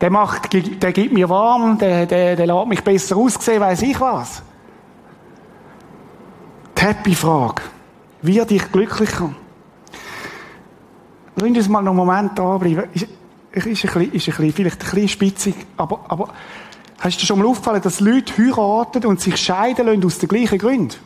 Der 0.00 0.08
macht, 0.08 0.50
der 0.54 0.92
gibt 0.92 1.12
mir 1.12 1.28
warm, 1.28 1.76
der, 1.76 2.06
der, 2.06 2.36
der 2.36 2.46
lässt 2.46 2.68
mich 2.68 2.82
besser 2.82 3.18
aussehen, 3.18 3.60
weiß 3.60 3.82
ich 3.82 4.00
was. 4.00 4.42
Die 6.78 6.80
Happy-Frage. 6.80 7.60
Wird 8.22 8.48
dich 8.48 8.72
glücklicher? 8.72 9.34
Lass 11.36 11.50
uns 11.50 11.68
mal 11.68 11.82
noch 11.82 11.90
einen 11.90 11.98
Moment 11.98 12.38
da 12.38 12.56
bleiben. 12.56 12.84
Ist, 12.94 13.08
ist, 13.52 13.66
ein 13.66 13.72
bisschen, 13.74 14.00
ist 14.00 14.26
ein 14.26 14.34
bisschen, 14.36 14.52
vielleicht 14.54 14.82
ein 14.82 14.90
bisschen 14.90 15.08
spitzig, 15.08 15.54
aber, 15.76 16.00
aber 16.08 16.30
hast 17.00 17.20
du 17.20 17.26
schon 17.26 17.38
mal 17.38 17.46
aufgefallen, 17.46 17.82
dass 17.82 18.00
Leute 18.00 18.32
heiraten 18.36 19.04
und 19.06 19.20
sich 19.20 19.36
scheiden 19.36 19.86
lassen 19.86 20.04
aus 20.04 20.18
den 20.18 20.28
gleichen 20.28 20.58
Gründen? 20.58 20.96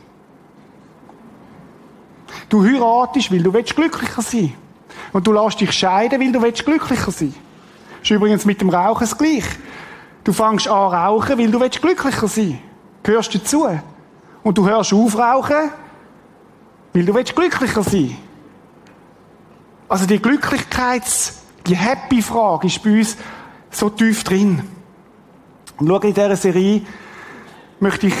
Du 2.49 2.63
heiratest, 2.63 3.31
weil 3.31 3.41
du 3.41 3.51
glücklicher 3.51 4.21
sein. 4.21 4.53
Und 5.13 5.25
du 5.25 5.31
lässt 5.31 5.59
dich 5.59 5.71
scheiden, 5.71 6.19
weil 6.19 6.31
du 6.31 6.39
glücklicher 6.39 7.11
sein 7.11 7.33
willst. 7.33 7.39
Ist 8.03 8.11
übrigens 8.11 8.45
mit 8.45 8.61
dem 8.61 8.69
Rauchen 8.69 8.99
das 8.99 9.17
Gleiche. 9.17 9.49
Du 10.23 10.33
fängst 10.33 10.67
an 10.67 10.93
rauchen, 10.93 11.37
weil 11.39 11.49
du 11.49 11.59
glücklicher 11.59 12.27
sein 12.27 12.45
willst. 12.45 13.03
Gehörst 13.03 13.35
dazu. 13.35 13.67
Und 14.43 14.57
du 14.57 14.67
hörst 14.67 14.93
auf 14.93 15.17
rauchen, 15.17 15.71
weil 16.93 17.05
du 17.05 17.13
glücklicher 17.13 17.83
sein 17.83 17.93
willst. 17.93 18.15
Also 19.87 20.05
die 20.05 20.19
Glücklichkeits-, 20.19 21.33
die 21.65 21.75
Happy-Frage 21.75 22.67
ist 22.67 22.83
bei 22.83 22.99
uns 22.99 23.17
so 23.71 23.89
tief 23.89 24.23
drin. 24.23 24.61
Und 25.77 25.87
schau, 25.87 25.97
in 25.97 26.13
dieser 26.13 26.35
Serie 26.35 26.81
möchte 27.79 28.07
ich 28.07 28.15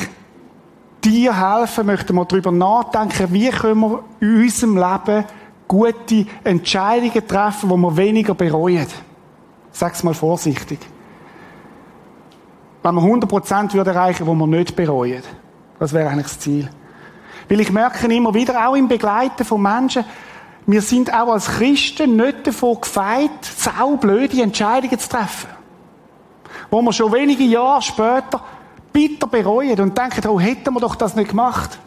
dir 1.03 1.57
helfen, 1.57 1.85
möchten 1.85 2.15
wir 2.15 2.25
darüber 2.25 2.51
nachdenken, 2.51 3.31
wie 3.31 3.49
können 3.49 3.79
wir 3.81 4.03
in 4.19 4.43
unserem 4.43 4.77
Leben 4.77 5.25
gute 5.67 6.25
Entscheidungen 6.43 7.27
treffen, 7.27 7.69
die 7.69 7.75
wir 7.75 7.97
weniger 7.97 8.33
bereuen. 8.33 8.87
Sag's 9.71 10.03
mal 10.03 10.13
vorsichtig. 10.13 10.79
Wenn 12.83 12.95
wir 12.95 13.01
100% 13.01 13.73
würde 13.73 13.91
erreichen, 13.91 14.27
wo 14.27 14.33
wir 14.35 14.47
nicht 14.47 14.75
bereuen. 14.75 15.23
Das 15.79 15.91
wäre 15.91 16.09
eigentlich 16.09 16.27
das 16.27 16.39
Ziel. 16.39 16.69
Weil 17.49 17.59
ich 17.59 17.71
merke 17.71 18.13
immer 18.13 18.33
wieder, 18.33 18.67
auch 18.67 18.75
im 18.75 18.87
Begleiten 18.87 19.43
von 19.43 19.61
Menschen, 19.61 20.05
wir 20.67 20.81
sind 20.81 21.13
auch 21.13 21.31
als 21.31 21.47
Christen 21.47 22.15
nicht 22.15 22.47
davon 22.47 22.81
gefeit, 22.81 23.43
saublöde 23.43 24.41
Entscheidungen 24.41 24.97
zu 24.97 25.09
treffen. 25.09 25.49
Wo 26.75 26.81
wir 26.81 26.91
schon 26.91 27.13
wenige 27.13 27.45
Jahre 27.45 27.81
später 27.81 28.41
bitter 28.91 29.27
bereuen 29.27 29.79
und 29.79 29.97
denken, 29.97 30.27
oh, 30.27 30.41
hätten 30.41 30.73
wir 30.73 30.81
doch 30.81 30.95
das 30.95 31.15
nicht 31.15 31.29
gemacht. 31.29 31.79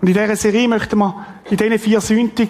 Und 0.00 0.06
in 0.06 0.14
dieser 0.14 0.36
Serie 0.36 0.68
möchten 0.68 0.96
wir 0.96 1.26
in 1.50 1.56
diesen 1.56 1.80
vier 1.80 2.00
Sünden 2.00 2.48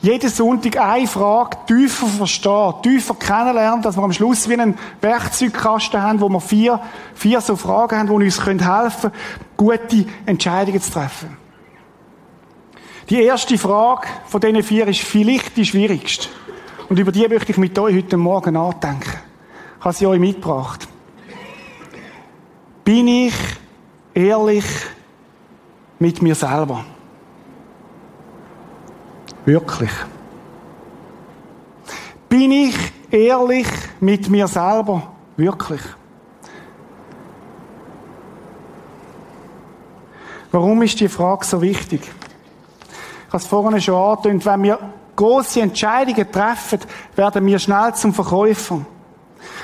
jeden 0.00 0.30
Sonntag 0.30 0.76
eine 0.76 1.08
Frage 1.08 1.56
tiefer 1.66 2.06
verstehen, 2.06 2.74
tiefer 2.84 3.16
kennenlernen, 3.16 3.82
dass 3.82 3.96
wir 3.96 4.04
am 4.04 4.12
Schluss 4.12 4.48
wie 4.48 4.52
einen 4.52 4.78
Werkzeugkasten 5.00 6.00
haben, 6.00 6.20
wo 6.20 6.28
wir 6.28 6.40
vier, 6.40 6.80
vier 7.14 7.40
so 7.40 7.56
Fragen 7.56 7.98
haben, 7.98 8.06
die 8.06 8.12
uns 8.12 8.46
helfen 8.46 9.10
können, 9.10 9.12
gute 9.56 10.06
Entscheidungen 10.24 10.80
zu 10.80 10.92
treffen. 10.92 11.36
Die 13.10 13.24
erste 13.24 13.58
Frage 13.58 14.06
von 14.28 14.40
diesen 14.40 14.62
vier 14.62 14.86
ist 14.86 15.00
vielleicht 15.00 15.56
die 15.56 15.66
schwierigste. 15.66 16.28
Und 16.88 16.98
über 16.98 17.12
die 17.12 17.26
möchte 17.28 17.52
ich 17.52 17.58
mit 17.58 17.78
euch 17.78 17.96
heute 17.96 18.16
Morgen 18.16 18.54
nachdenken 18.54 19.10
habe 19.82 19.94
sie 19.94 20.06
euch 20.06 20.20
mitgebracht. 20.20 20.88
Bin 22.84 23.08
ich 23.08 23.34
ehrlich 24.14 24.64
mit 25.98 26.22
mir 26.22 26.34
selber? 26.34 26.84
Wirklich. 29.44 29.90
Bin 32.28 32.52
ich 32.52 32.76
ehrlich 33.10 33.66
mit 34.00 34.30
mir 34.30 34.46
selber? 34.46 35.12
Wirklich. 35.36 35.80
Warum 40.52 40.82
ist 40.82 41.00
die 41.00 41.08
Frage 41.08 41.44
so 41.44 41.60
wichtig? 41.60 42.02
Ich 42.02 43.28
habe 43.28 43.38
es 43.38 43.46
vorhin 43.46 43.80
schon 43.80 43.94
angetönt, 43.94 44.44
wenn 44.46 44.62
wir 44.62 44.78
große 45.16 45.60
Entscheidungen 45.60 46.30
treffen, 46.30 46.80
werden 47.14 47.46
wir 47.46 47.58
schnell 47.58 47.94
zum 47.94 48.14
Verkäufer. 48.14 48.80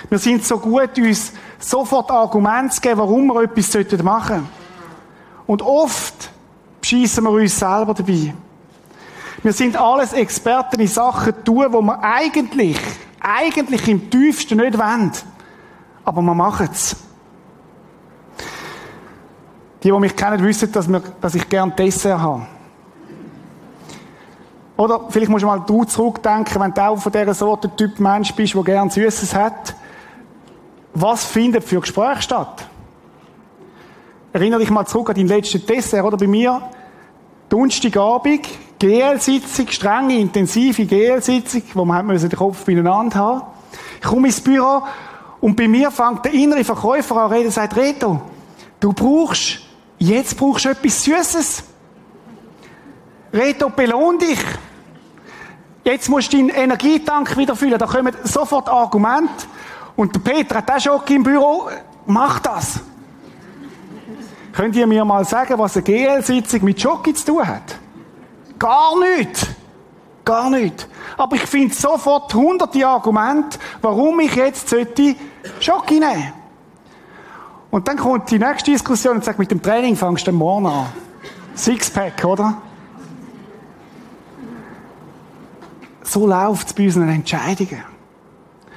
Wir 0.09 0.19
sind 0.19 0.45
so 0.45 0.59
gut, 0.59 0.99
uns 0.99 1.33
sofort 1.59 2.11
Argumente 2.11 2.75
zu 2.75 2.81
geben, 2.81 2.99
warum 2.99 3.27
wir 3.27 3.43
etwas 3.43 4.03
machen 4.03 4.37
sollten. 4.37 4.49
Und 5.47 5.63
oft 5.63 6.31
schießen 6.83 7.25
wir 7.25 7.31
uns 7.31 7.59
selber 7.59 7.95
dabei. 7.95 8.35
Wir 9.43 9.53
sind 9.53 9.77
alles 9.77 10.13
Experten 10.13 10.81
in 10.81 10.89
Sachen 10.89 11.45
tun, 11.45 11.67
wo 11.71 11.81
wir 11.81 12.03
eigentlich, 12.03 12.79
eigentlich 13.21 13.89
im 13.89 14.11
tiefsten 14.11 14.59
nicht 14.59 14.77
wollen. 14.77 15.13
Aber 16.05 16.23
wir 16.23 16.35
machen 16.35 16.69
es. 16.73 16.97
Die, 19.83 19.91
die 19.91 19.99
mich 19.99 20.17
kennen, 20.17 20.43
wissen, 20.43 20.73
dass, 20.73 21.35
ich 21.35 21.49
gerne 21.49 21.73
Dessert 21.73 22.19
habe. 22.19 22.47
Oder 24.79 25.07
vielleicht 25.11 25.29
musst 25.29 25.43
du 25.43 25.49
mal 25.49 25.59
du 25.59 25.85
zurückdenken, 25.85 26.63
wenn 26.63 26.73
du 26.73 26.81
auch 26.81 26.97
von 26.97 27.11
dieser 27.11 27.35
Sorte 27.35 27.69
Typ 27.75 27.99
Mensch 27.99 28.33
bist, 28.33 28.55
der 28.55 28.63
gerne 28.63 28.89
Süßes 28.89 29.35
hat. 29.35 29.75
Was 30.95 31.25
findet 31.25 31.65
für 31.65 31.81
Gespräche 31.81 32.23
statt? 32.23 32.65
Erinnere 34.33 34.61
dich 34.61 34.71
mal 34.71 34.87
zurück 34.87 35.09
an 35.09 35.17
deinen 35.17 35.27
letzten 35.27 35.67
Dessert, 35.67 36.05
oder? 36.05 36.17
Bei 36.17 36.29
mir, 36.29 36.63
Donnerstagabend, 37.49 38.47
GL-Sitzung, 38.79 39.67
strenge, 39.67 40.17
intensive 40.17 40.87
GL-Sitzung, 40.87 41.63
wo 41.75 41.85
man 41.85 42.07
den 42.07 42.31
Kopf 42.31 42.65
beieinander 42.65 43.19
haben 43.19 43.43
Ich 44.01 44.07
komme 44.07 44.29
ins 44.29 44.41
Büro 44.41 44.83
und 45.41 45.57
bei 45.57 45.67
mir 45.67 45.91
fängt 45.91 46.25
der 46.25 46.33
innere 46.33 46.63
Verkäufer 46.63 47.17
an 47.17 47.33
reden 47.33 47.51
sagt, 47.51 47.77
Reto, 47.77 48.23
du 48.79 48.93
brauchst, 48.93 49.59
jetzt 49.99 50.37
brauchst 50.37 50.67
du 50.67 50.69
etwas 50.69 51.03
Süßes. 51.03 51.65
Reto, 53.33 53.71
belohn 53.71 54.21
dich. 54.21 54.39
Jetzt 55.89 56.11
musst 56.11 56.31
du 56.35 56.37
deinen 56.37 56.51
Energietank 56.51 57.35
wieder 57.39 57.57
füllen. 57.57 57.79
Da 57.79 57.87
kommen 57.87 58.15
sofort 58.23 58.69
Argumente. 58.69 59.47
Und 59.97 60.15
der 60.15 60.21
Peter 60.21 60.57
hat 60.57 60.71
auch 60.71 60.79
Schock 60.79 61.09
im 61.09 61.23
Büro. 61.23 61.71
Mach 62.05 62.41
das. 62.41 62.81
Könnt 64.53 64.77
ihr 64.77 64.87
mir 64.87 65.03
mal 65.07 65.25
sagen, 65.25 65.59
was 65.59 65.79
eine 65.79 65.85
GL-Sitzung 65.85 66.63
mit 66.65 66.79
Schoki 66.79 67.15
zu 67.15 67.25
tun 67.25 67.49
hat? 67.49 67.79
Gar 68.59 68.99
nicht. 69.01 69.47
Gar 70.27 70.51
nicht. 70.51 70.87
Aber 71.17 71.37
ich 71.37 71.47
finde 71.47 71.75
sofort 71.75 72.35
hunderte 72.35 72.87
Argumente, 72.87 73.59
warum 73.81 74.21
ich 74.21 74.35
jetzt 74.35 74.69
sollte 74.69 75.17
Schoki 75.59 76.01
nehmen. 76.01 76.35
Und 77.71 77.89
dann 77.89 77.97
kommt 77.97 78.31
die 78.31 78.39
nächste 78.39 78.73
Diskussion 78.73 79.17
und 79.17 79.25
sagt, 79.25 79.39
mit 79.39 79.51
dem 79.51 79.63
Training 79.63 79.97
fangst 79.97 80.27
du 80.27 80.33
morgen 80.33 80.67
an. 80.67 80.87
Sixpack, 81.55 82.23
oder? 82.27 82.59
So 86.09 86.27
läuft 86.27 86.69
es 86.69 86.73
bei 86.73 86.85
unseren 86.85 87.11
Entscheidungen. 87.11 87.83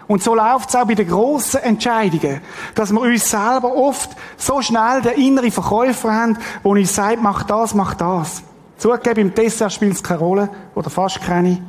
Und 0.06 0.22
so 0.22 0.36
läuft 0.36 0.68
es 0.68 0.76
auch 0.76 0.86
bei 0.86 0.96
den 0.96 1.08
grossen 1.08 1.62
Entscheidungen, 1.62 2.42
dass 2.76 2.92
wir 2.92 3.00
uns 3.00 3.30
selber 3.30 3.74
oft 3.74 4.10
so 4.36 4.62
schnell 4.62 5.02
den 5.02 5.14
inneren 5.14 5.52
Verkäufer 5.52 6.14
haben, 6.14 6.38
der 6.62 6.72
uns 6.72 6.94
sagt, 6.94 7.22
mach 7.22 7.44
das, 7.44 7.74
mach 7.74 7.94
das. 7.94 8.44
Zugegeben, 8.78 9.30
im 9.30 9.34
Dessert 9.34 9.72
spielt 9.72 9.94
es 9.94 10.04
keine 10.04 10.20
Rolle, 10.20 10.50
oder 10.76 10.90
fast 10.90 11.22
keine. 11.22 11.62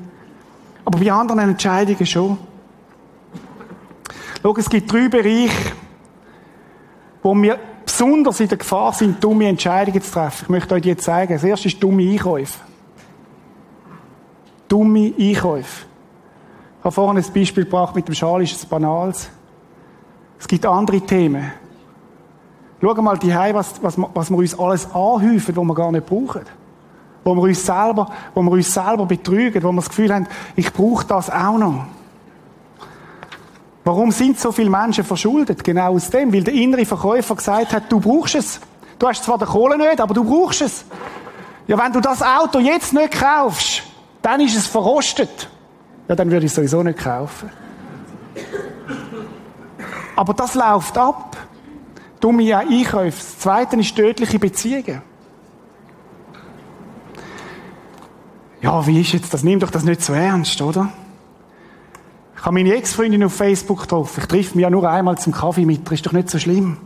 Aber 0.85 0.99
bei 0.99 1.13
anderen 1.13 1.39
Entscheidungen 1.51 2.07
schon. 2.07 2.39
Schau, 4.43 4.57
es 4.57 4.69
gibt 4.69 4.93
drei 4.93 5.07
Bereiche, 5.07 5.73
wo 7.23 7.37
wir 7.37 7.61
besonders 7.85 8.41
in 8.41 8.49
der 8.49 8.59
Gefahr 8.59 8.93
sind, 8.93 9.23
dumme 9.23 9.47
Entscheidungen 9.47 10.03
zu 10.03 10.11
treffen. 10.11 10.43
Ich 10.43 10.49
möchte 10.49 10.75
euch 10.75 10.83
die 10.83 10.89
jetzt 10.89 11.05
zeigen. 11.05 11.35
Das 11.35 11.45
erste 11.45 11.69
ist 11.69 11.81
dumme 11.81 12.03
Einkäufe. 12.03 12.72
Dumme 14.73 15.13
Einkäufe. 15.19 15.85
Ich 16.79 16.85
habe 16.85 16.93
vorhin 16.93 17.23
ein 17.23 17.33
Beispiel 17.35 17.65
gebracht 17.65 17.95
mit 17.95 18.09
dem 18.09 18.15
Schal, 18.15 18.43
ist 18.43 18.57
es 18.57 18.65
banales. 18.65 19.29
Es 20.41 20.49
gibt 20.49 20.65
andere 20.65 20.99
Themen. 21.03 21.53
Schau 22.81 22.95
mal 23.03 23.19
die 23.19 23.35
was, 23.35 23.75
was, 23.83 23.99
was 23.99 24.31
wir 24.31 24.39
uns 24.39 24.59
alles 24.59 24.87
anhäufen, 24.87 25.55
was 25.55 25.65
wir 25.65 25.75
gar 25.75 25.93
nicht 25.93 26.07
brauchen. 26.07 26.41
Wo 27.23 27.35
wir 27.35 27.43
uns 27.43 27.67
selber, 27.67 28.11
wo 28.35 28.41
wir 28.41 28.51
uns 28.51 28.73
selber 28.73 29.05
betrügen, 29.05 29.63
wo 29.63 29.73
wir 29.73 29.77
das 29.77 29.91
Gefühl 29.91 30.15
haben, 30.15 30.27
ich 30.57 30.73
brauche 30.73 31.05
das 31.05 31.29
auch 31.29 31.59
noch. 31.59 31.85
Warum 33.85 34.11
sind 34.11 34.41
so 34.41 34.53
viele 34.53 34.71
Menschen 34.71 35.05
verschuldet? 35.05 35.63
Genau 35.63 35.93
aus 35.93 36.09
dem, 36.09 36.33
weil 36.33 36.45
der 36.45 36.55
innere 36.55 36.87
Verkäufer 36.87 37.37
gesagt 37.37 37.75
hat, 37.75 37.93
du 37.93 38.01
brauchst 38.01 38.37
es. 38.37 38.59
Du 38.99 39.07
hast 39.07 39.23
zwar 39.23 39.37
die 39.37 39.45
Kohle 39.45 39.77
nicht, 39.77 40.01
aber 40.01 40.15
du 40.15 40.25
brauchst 40.25 40.63
es. 40.63 40.87
Ja, 41.67 41.77
wenn 41.77 41.93
du 41.93 42.01
das 42.01 42.23
Auto 42.23 42.59
jetzt 42.59 42.95
nicht 42.95 43.13
kaufst, 43.13 43.92
dann 44.23 44.41
ist 44.41 44.57
es 44.57 44.67
verrostet. 44.67 45.49
Ja, 46.09 46.15
dann 46.15 46.31
würde 46.31 46.47
ich 46.47 46.53
es 46.53 46.57
sowieso 46.57 46.83
nicht 46.83 46.99
kaufen. 46.99 47.51
Aber 50.17 50.35
das 50.35 50.55
läuft 50.55 50.97
ab. 50.97 51.37
Dumme 52.21 52.57
Einkäufe. 52.57 53.19
Das 53.19 53.39
Zweite 53.39 53.77
ist 53.77 53.97
tödliche 53.97 54.39
Beziehungen. 54.39 55.03
Ja, 58.61 58.87
wie 58.87 59.01
ist 59.01 59.13
jetzt 59.13 59.35
das? 59.35 59.43
Nimm 59.43 59.59
doch 59.59 59.71
das 59.71 59.83
nicht 59.83 60.03
so 60.03 60.13
ernst, 60.13 60.63
oder? 60.63 60.93
Ich 62.37 62.45
habe 62.45 62.55
meine 62.55 62.75
Ex-Freundin 62.75 63.25
auf 63.25 63.35
Facebook 63.35 63.83
getroffen. 63.83 64.21
Ich 64.21 64.27
treffe 64.27 64.55
mich 64.55 64.63
ja 64.63 64.71
nur 64.71 64.89
einmal 64.89 65.19
zum 65.19 65.33
Kaffee 65.33 65.65
mit. 65.65 65.85
Das 65.87 65.95
ist 65.95 66.07
doch 66.07 66.13
nicht 66.13 66.31
so 66.31 66.39
schlimm. 66.39 66.77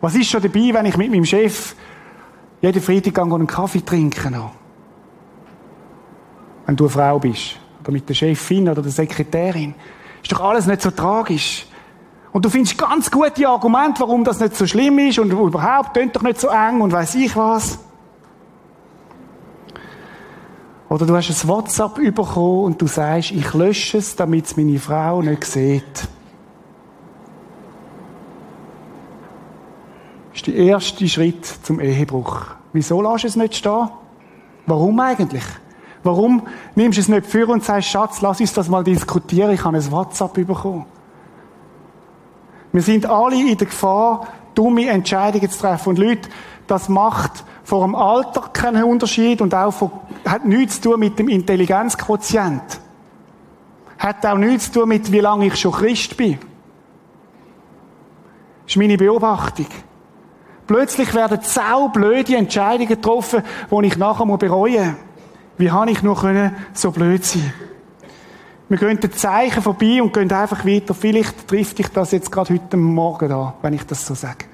Was 0.00 0.14
ist 0.14 0.30
schon 0.30 0.42
dabei, 0.42 0.70
wenn 0.72 0.86
ich 0.86 0.96
mit 0.96 1.10
meinem 1.10 1.26
Chef 1.26 1.74
jeden 2.62 2.82
Freitag 2.82 3.18
einen 3.18 3.46
Kaffee 3.46 3.84
trinken 3.84 4.32
noch? 4.32 4.61
Wenn 6.66 6.76
du 6.76 6.84
eine 6.84 6.90
Frau 6.90 7.18
bist 7.18 7.56
oder 7.80 7.92
mit 7.92 8.08
der 8.08 8.14
Chefin 8.14 8.68
oder 8.68 8.82
der 8.82 8.92
Sekretärin. 8.92 9.74
Ist 10.22 10.30
doch 10.32 10.40
alles 10.40 10.66
nicht 10.66 10.82
so 10.82 10.90
tragisch. 10.90 11.66
Und 12.32 12.44
du 12.44 12.48
findest 12.48 12.78
ganz 12.78 13.10
gute 13.10 13.46
Argumente, 13.46 14.00
warum 14.00 14.24
das 14.24 14.40
nicht 14.40 14.56
so 14.56 14.66
schlimm 14.66 14.98
ist 15.00 15.18
und 15.18 15.30
überhaupt, 15.30 15.94
tönt 15.94 16.16
doch 16.16 16.22
nicht 16.22 16.40
so 16.40 16.48
eng 16.48 16.80
und 16.80 16.92
weiß 16.92 17.16
ich 17.16 17.36
was. 17.36 17.78
Oder 20.88 21.06
du 21.06 21.16
hast 21.16 21.30
ein 21.30 21.48
WhatsApp 21.48 21.94
bekommen 21.94 22.64
und 22.64 22.82
du 22.82 22.86
sagst, 22.86 23.32
ich 23.32 23.52
lösche 23.54 23.98
es, 23.98 24.14
damit 24.14 24.46
es 24.46 24.56
meine 24.56 24.78
Frau 24.78 25.22
nicht 25.22 25.44
sieht. 25.44 26.08
Das 30.30 30.36
ist 30.36 30.46
der 30.46 30.54
erste 30.54 31.08
Schritt 31.08 31.44
zum 31.46 31.80
Ehebruch. 31.80 32.42
Wieso 32.72 33.02
lässt 33.02 33.24
du 33.24 33.28
es 33.28 33.36
nicht 33.36 33.56
stehen? 33.56 33.88
Warum 34.66 35.00
eigentlich? 35.00 35.44
Warum 36.02 36.42
nimmst 36.74 36.98
du 36.98 37.00
es 37.02 37.08
nicht 37.08 37.26
für 37.26 37.48
und 37.48 37.64
sagst, 37.64 37.88
Schatz, 37.88 38.20
lass 38.20 38.40
uns 38.40 38.52
das 38.52 38.68
mal 38.68 38.82
diskutieren, 38.82 39.52
ich 39.52 39.64
habe 39.64 39.76
ein 39.76 39.90
WhatsApp 39.92 40.34
bekommen. 40.34 40.86
Wir 42.72 42.82
sind 42.82 43.06
alle 43.06 43.36
in 43.36 43.56
der 43.56 43.66
Gefahr, 43.66 44.26
dumme 44.54 44.88
Entscheidungen 44.88 45.48
zu 45.48 45.60
treffen. 45.60 45.90
Und 45.90 45.98
Leute, 45.98 46.28
das 46.66 46.88
macht 46.88 47.44
vor 47.64 47.84
dem 47.84 47.94
Alter 47.94 48.48
keinen 48.52 48.84
Unterschied 48.84 49.40
und 49.40 49.54
auch 49.54 49.72
von, 49.72 49.90
hat 50.26 50.44
nichts 50.44 50.80
zu 50.80 50.90
tun 50.90 51.00
mit 51.00 51.18
dem 51.18 51.28
Intelligenzquotient. 51.28 52.80
Hat 53.98 54.26
auch 54.26 54.38
nichts 54.38 54.72
zu 54.72 54.80
tun 54.80 54.88
mit, 54.88 55.12
wie 55.12 55.20
lange 55.20 55.46
ich 55.46 55.56
schon 55.56 55.72
Christ 55.72 56.16
bin. 56.16 56.38
Das 58.64 58.72
ist 58.72 58.76
meine 58.76 58.96
Beobachtung. 58.96 59.66
Plötzlich 60.66 61.12
werden 61.14 61.40
saublöde 61.42 62.36
Entscheidungen 62.36 62.88
getroffen, 62.88 63.42
die 63.70 63.86
ich 63.86 63.98
nachher 63.98 64.24
bereuen 64.38 64.90
muss. 64.90 65.11
Wie 65.58 65.70
habe 65.70 65.90
ich 65.90 66.02
nur 66.02 66.16
können 66.16 66.54
so 66.72 66.90
blöd 66.90 67.24
sein? 67.24 67.52
Wir 68.68 68.78
gehen 68.78 68.98
den 68.98 69.12
Zeichen 69.12 69.62
vorbei 69.62 70.02
und 70.02 70.14
gehen 70.14 70.32
einfach 70.32 70.64
weiter. 70.64 70.94
Vielleicht 70.94 71.46
trifft 71.46 71.78
dich 71.78 71.88
das 71.88 72.12
jetzt 72.12 72.32
gerade 72.32 72.54
heute 72.54 72.76
Morgen 72.76 73.28
da, 73.28 73.54
wenn 73.60 73.74
ich 73.74 73.84
das 73.84 74.06
so 74.06 74.14
sage. 74.14 74.46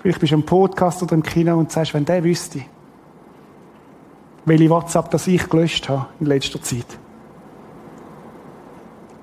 Vielleicht 0.00 0.18
bist 0.18 0.32
du 0.32 0.36
im 0.36 0.44
Podcast 0.44 1.02
oder 1.02 1.14
im 1.14 1.22
Kino 1.22 1.56
und 1.56 1.70
sagst, 1.70 1.94
wenn 1.94 2.04
der 2.04 2.24
wüsste, 2.24 2.62
welche 4.46 4.70
WhatsApp 4.70 5.10
das 5.10 5.26
ich 5.26 5.48
gelöscht 5.48 5.88
habe 5.88 6.06
in 6.18 6.26
letzter 6.26 6.60
Zeit. 6.60 6.86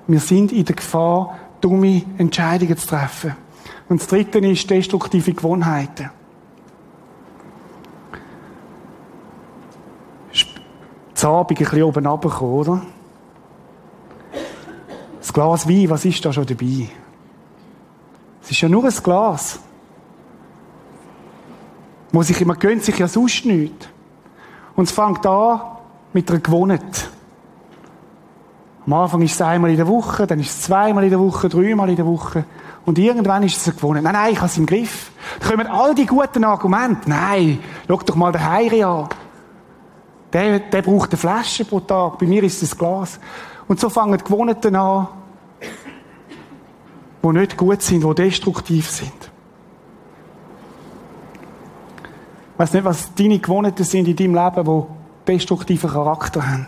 Wir 0.06 0.20
sind 0.20 0.52
in 0.52 0.64
der 0.64 0.76
Gefahr, 0.76 1.36
dumme 1.60 2.02
Entscheidungen 2.16 2.76
zu 2.78 2.88
treffen. 2.88 3.36
Und 3.90 4.00
das 4.00 4.08
dritte 4.08 4.38
ist 4.38 4.70
destruktive 4.70 5.34
Gewohnheiten. 5.34 6.10
Zabig 11.18 11.58
ein 11.58 11.64
bisschen 11.64 11.82
oben 11.82 12.06
runtergekommen, 12.06 12.54
oder? 12.54 12.82
Das 15.18 15.32
Glas 15.32 15.68
Wein, 15.68 15.90
was 15.90 16.04
ist 16.04 16.24
da 16.24 16.32
schon 16.32 16.46
dabei? 16.46 16.88
Es 18.40 18.52
ist 18.52 18.60
ja 18.60 18.68
nur 18.68 18.84
ein 18.84 18.94
Glas. 19.02 19.58
Wo 22.12 22.22
sich, 22.22 22.44
man 22.46 22.56
gönnt 22.56 22.84
sich 22.84 22.96
ja 22.98 23.08
sonst 23.08 23.44
nichts. 23.46 23.88
Und 24.76 24.84
es 24.84 24.92
fängt 24.92 25.26
an 25.26 25.60
mit 26.12 26.30
einer 26.30 26.38
Gewohnheit. 26.38 27.10
Am 28.86 28.92
Anfang 28.92 29.20
ist 29.22 29.32
es 29.32 29.42
einmal 29.42 29.70
in 29.70 29.76
der 29.76 29.88
Woche, 29.88 30.24
dann 30.24 30.38
ist 30.38 30.50
es 30.50 30.62
zweimal 30.62 31.02
in 31.02 31.10
der 31.10 31.18
Woche, 31.18 31.48
dreimal 31.48 31.90
in 31.90 31.96
der 31.96 32.06
Woche. 32.06 32.44
Und 32.86 32.96
irgendwann 32.96 33.42
ist 33.42 33.56
es 33.56 33.66
eine 33.66 33.74
Gewohnheit. 33.74 34.04
Nein, 34.04 34.12
nein, 34.12 34.32
ich 34.34 34.38
habe 34.38 34.46
es 34.46 34.56
im 34.56 34.66
Griff. 34.66 35.10
Da 35.40 35.48
kommen 35.48 35.66
all 35.66 35.96
die 35.96 36.06
guten 36.06 36.44
Argumente. 36.44 37.10
Nein, 37.10 37.58
schau 37.88 37.96
doch 37.96 38.14
mal 38.14 38.30
den 38.30 38.48
Heiri 38.48 38.84
an. 38.84 39.08
Der, 40.32 40.58
der 40.60 40.82
braucht 40.82 41.10
eine 41.10 41.18
Flasche 41.18 41.64
pro 41.64 41.80
Tag. 41.80 42.18
Bei 42.18 42.26
mir 42.26 42.42
ist 42.42 42.62
es 42.62 42.72
ein 42.72 42.78
Glas. 42.78 43.18
Und 43.66 43.80
so 43.80 43.88
fangen 43.88 44.18
die 44.18 44.24
Gewohnheiten 44.24 44.76
an, 44.76 45.08
die 47.22 47.28
nicht 47.28 47.56
gut 47.56 47.82
sind, 47.82 48.04
die 48.04 48.14
destruktiv 48.14 48.90
sind. 48.90 49.30
Ich 52.52 52.58
weiss 52.58 52.72
nicht, 52.72 52.84
was 52.84 53.14
deine 53.14 53.38
Gewohnheiten 53.38 53.84
sind 53.84 54.08
in 54.08 54.16
deinem 54.16 54.34
Leben, 54.34 54.64
die 54.64 55.32
destruktiven 55.32 55.90
Charakter 55.90 56.46
haben. 56.46 56.66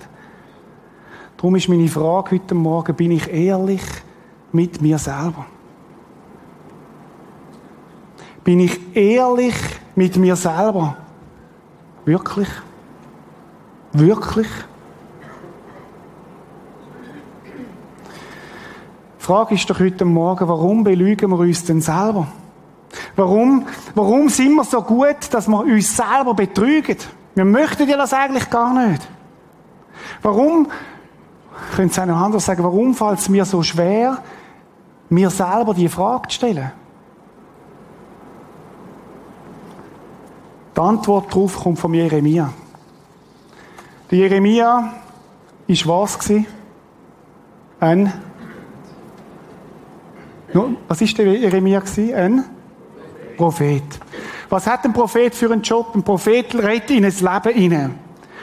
Darum 1.37 1.57
ist 1.57 1.69
meine 1.69 1.89
Frage 1.89 2.33
heute 2.33 2.55
Morgen, 2.55 2.95
bin 2.95 3.11
ich 3.13 3.29
ehrlich 3.29 3.83
mit 4.53 4.81
mir 4.81 4.99
selber? 4.99 5.47
Bin 8.45 8.61
ich 8.61 8.79
ehrlich 8.95 9.55
mit 9.95 10.17
mir 10.17 10.37
selber? 10.37 10.97
Wirklich? 12.05 12.49
Wirklich? 13.93 14.49
Die 19.19 19.25
Frage 19.25 19.55
ist 19.55 19.69
doch 19.69 19.79
heute 19.79 20.05
Morgen, 20.05 20.49
warum 20.49 20.85
belügen 20.85 21.31
wir 21.31 21.39
uns 21.39 21.65
denn 21.65 21.81
selber? 21.81 22.29
Warum, 23.17 23.67
warum 23.95 24.29
sind 24.29 24.55
wir 24.55 24.65
so 24.65 24.81
gut, 24.83 25.33
dass 25.33 25.49
wir 25.49 25.61
uns 25.61 25.97
selber 25.97 26.35
betrügen? 26.35 26.97
Wir 27.35 27.45
möchten 27.45 27.89
ja 27.89 27.97
das 27.97 28.13
eigentlich 28.13 28.49
gar 28.49 28.73
nicht. 28.89 29.07
Warum, 30.23 30.69
ich 31.71 31.77
könnte 31.77 31.93
es 31.93 31.99
auch 31.99 32.07
noch 32.07 32.21
anders 32.21 32.47
sagen, 32.47 32.65
warum 32.65 32.95
fällt 32.95 33.19
es 33.19 33.29
mir 33.29 33.45
so 33.45 33.63
schwer, 33.63 34.19
mir 35.09 35.31
selber 35.31 35.75
die 35.75 35.89
Frage 35.89 36.29
zu 36.29 36.37
stellen? 36.37 36.73
Die 40.77 40.81
Antwort 40.81 41.31
darauf 41.31 41.63
kommt 41.63 41.79
von 41.79 41.93
Jeremia. 41.93 42.53
Der 44.11 44.19
Jeremia 44.19 44.93
ist 45.69 45.87
was 45.87 46.19
gewesen? 46.19 46.47
Ein 47.79 48.13
was 50.89 51.01
ist 51.01 51.17
der 51.17 51.27
Jeremia 51.27 51.79
gewesen? 51.79 52.13
Ein 52.13 52.45
Prophet. 53.37 53.85
Was 54.49 54.67
hat 54.67 54.85
ein 54.85 54.93
Prophet 54.93 55.33
für 55.33 55.53
einen 55.53 55.63
Job? 55.63 55.95
Ein 55.95 56.03
Prophet 56.03 56.53
redet 56.57 56.91
in 56.91 57.05
ein 57.05 57.13
Leben 57.13 57.57
hinein. 57.57 57.99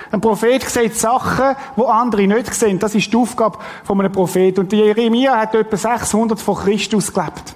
Ein 0.10 0.22
Prophet 0.22 0.64
sieht 0.64 0.96
Sachen, 0.96 1.58
wo 1.76 1.88
andere 1.88 2.26
nicht 2.26 2.54
sehen. 2.54 2.80
Das 2.80 2.96
ist 2.96 3.12
die 3.12 3.18
Aufgabe 3.18 3.60
von 3.84 4.00
einem 4.00 4.12
Prophet. 4.14 4.58
Und 4.58 4.72
Jeremia 4.72 5.38
hat 5.38 5.54
etwa 5.54 5.76
600 5.76 6.40
vor 6.40 6.62
Christus 6.62 7.14
gelebt. 7.14 7.56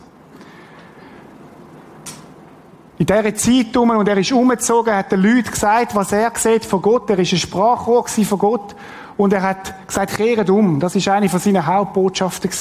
In 3.02 3.08
dieser 3.08 3.34
Zeit 3.34 3.76
um, 3.78 3.90
und 3.90 4.08
er 4.08 4.18
ist 4.18 4.32
umgezogen, 4.32 4.94
hat 4.94 5.12
den 5.12 5.24
Leuten 5.24 5.50
gesagt, 5.50 5.96
was 5.96 6.12
er 6.12 6.32
sieht 6.36 6.64
von 6.64 6.84
Gott. 6.84 7.10
Er 7.10 7.18
ist 7.18 7.32
ein 7.32 7.40
Sprachrohr 7.40 8.08
von 8.08 8.38
Gott. 8.38 8.76
Und 9.18 9.34
er 9.34 9.42
hat 9.42 9.88
gesagt, 9.88 10.18
kehret 10.18 10.52
um. 10.52 10.80
Das 10.80 10.96
ist 10.96 11.08
eine 11.08 11.28
von 11.28 11.40
seinen 11.40 11.66
Hauptbotschaften. 11.66 12.52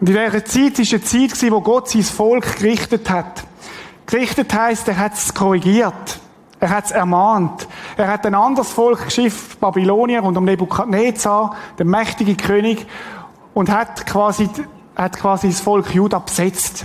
Und 0.00 0.08
in 0.08 0.16
dieser 0.16 0.44
Zeit 0.44 0.76
war 0.76 0.86
eine 0.90 1.02
Zeit, 1.04 1.52
wo 1.52 1.60
Gott 1.60 1.88
sein 1.88 2.02
Volk 2.02 2.56
gerichtet 2.56 3.08
hat. 3.08 3.44
Gerichtet 4.06 4.52
heisst, 4.52 4.88
er 4.88 4.98
hat 4.98 5.12
es 5.12 5.32
korrigiert. 5.32 6.18
Er 6.58 6.70
hat 6.70 6.86
es 6.86 6.90
ermahnt. 6.90 7.68
Er 7.96 8.08
hat 8.08 8.26
ein 8.26 8.34
anderes 8.34 8.72
Volk 8.72 9.04
geschifft, 9.04 9.60
Babylonier, 9.60 10.24
und 10.24 10.36
um 10.36 10.44
Nebukadnezar, 10.44 11.54
der 11.78 11.86
mächtige 11.86 12.34
König, 12.34 12.88
und 13.54 13.70
hat 13.70 14.04
quasi, 14.04 14.50
hat 14.96 15.16
quasi 15.16 15.46
das 15.46 15.60
Volk 15.60 15.94
Juda 15.94 16.18
besetzt. 16.18 16.84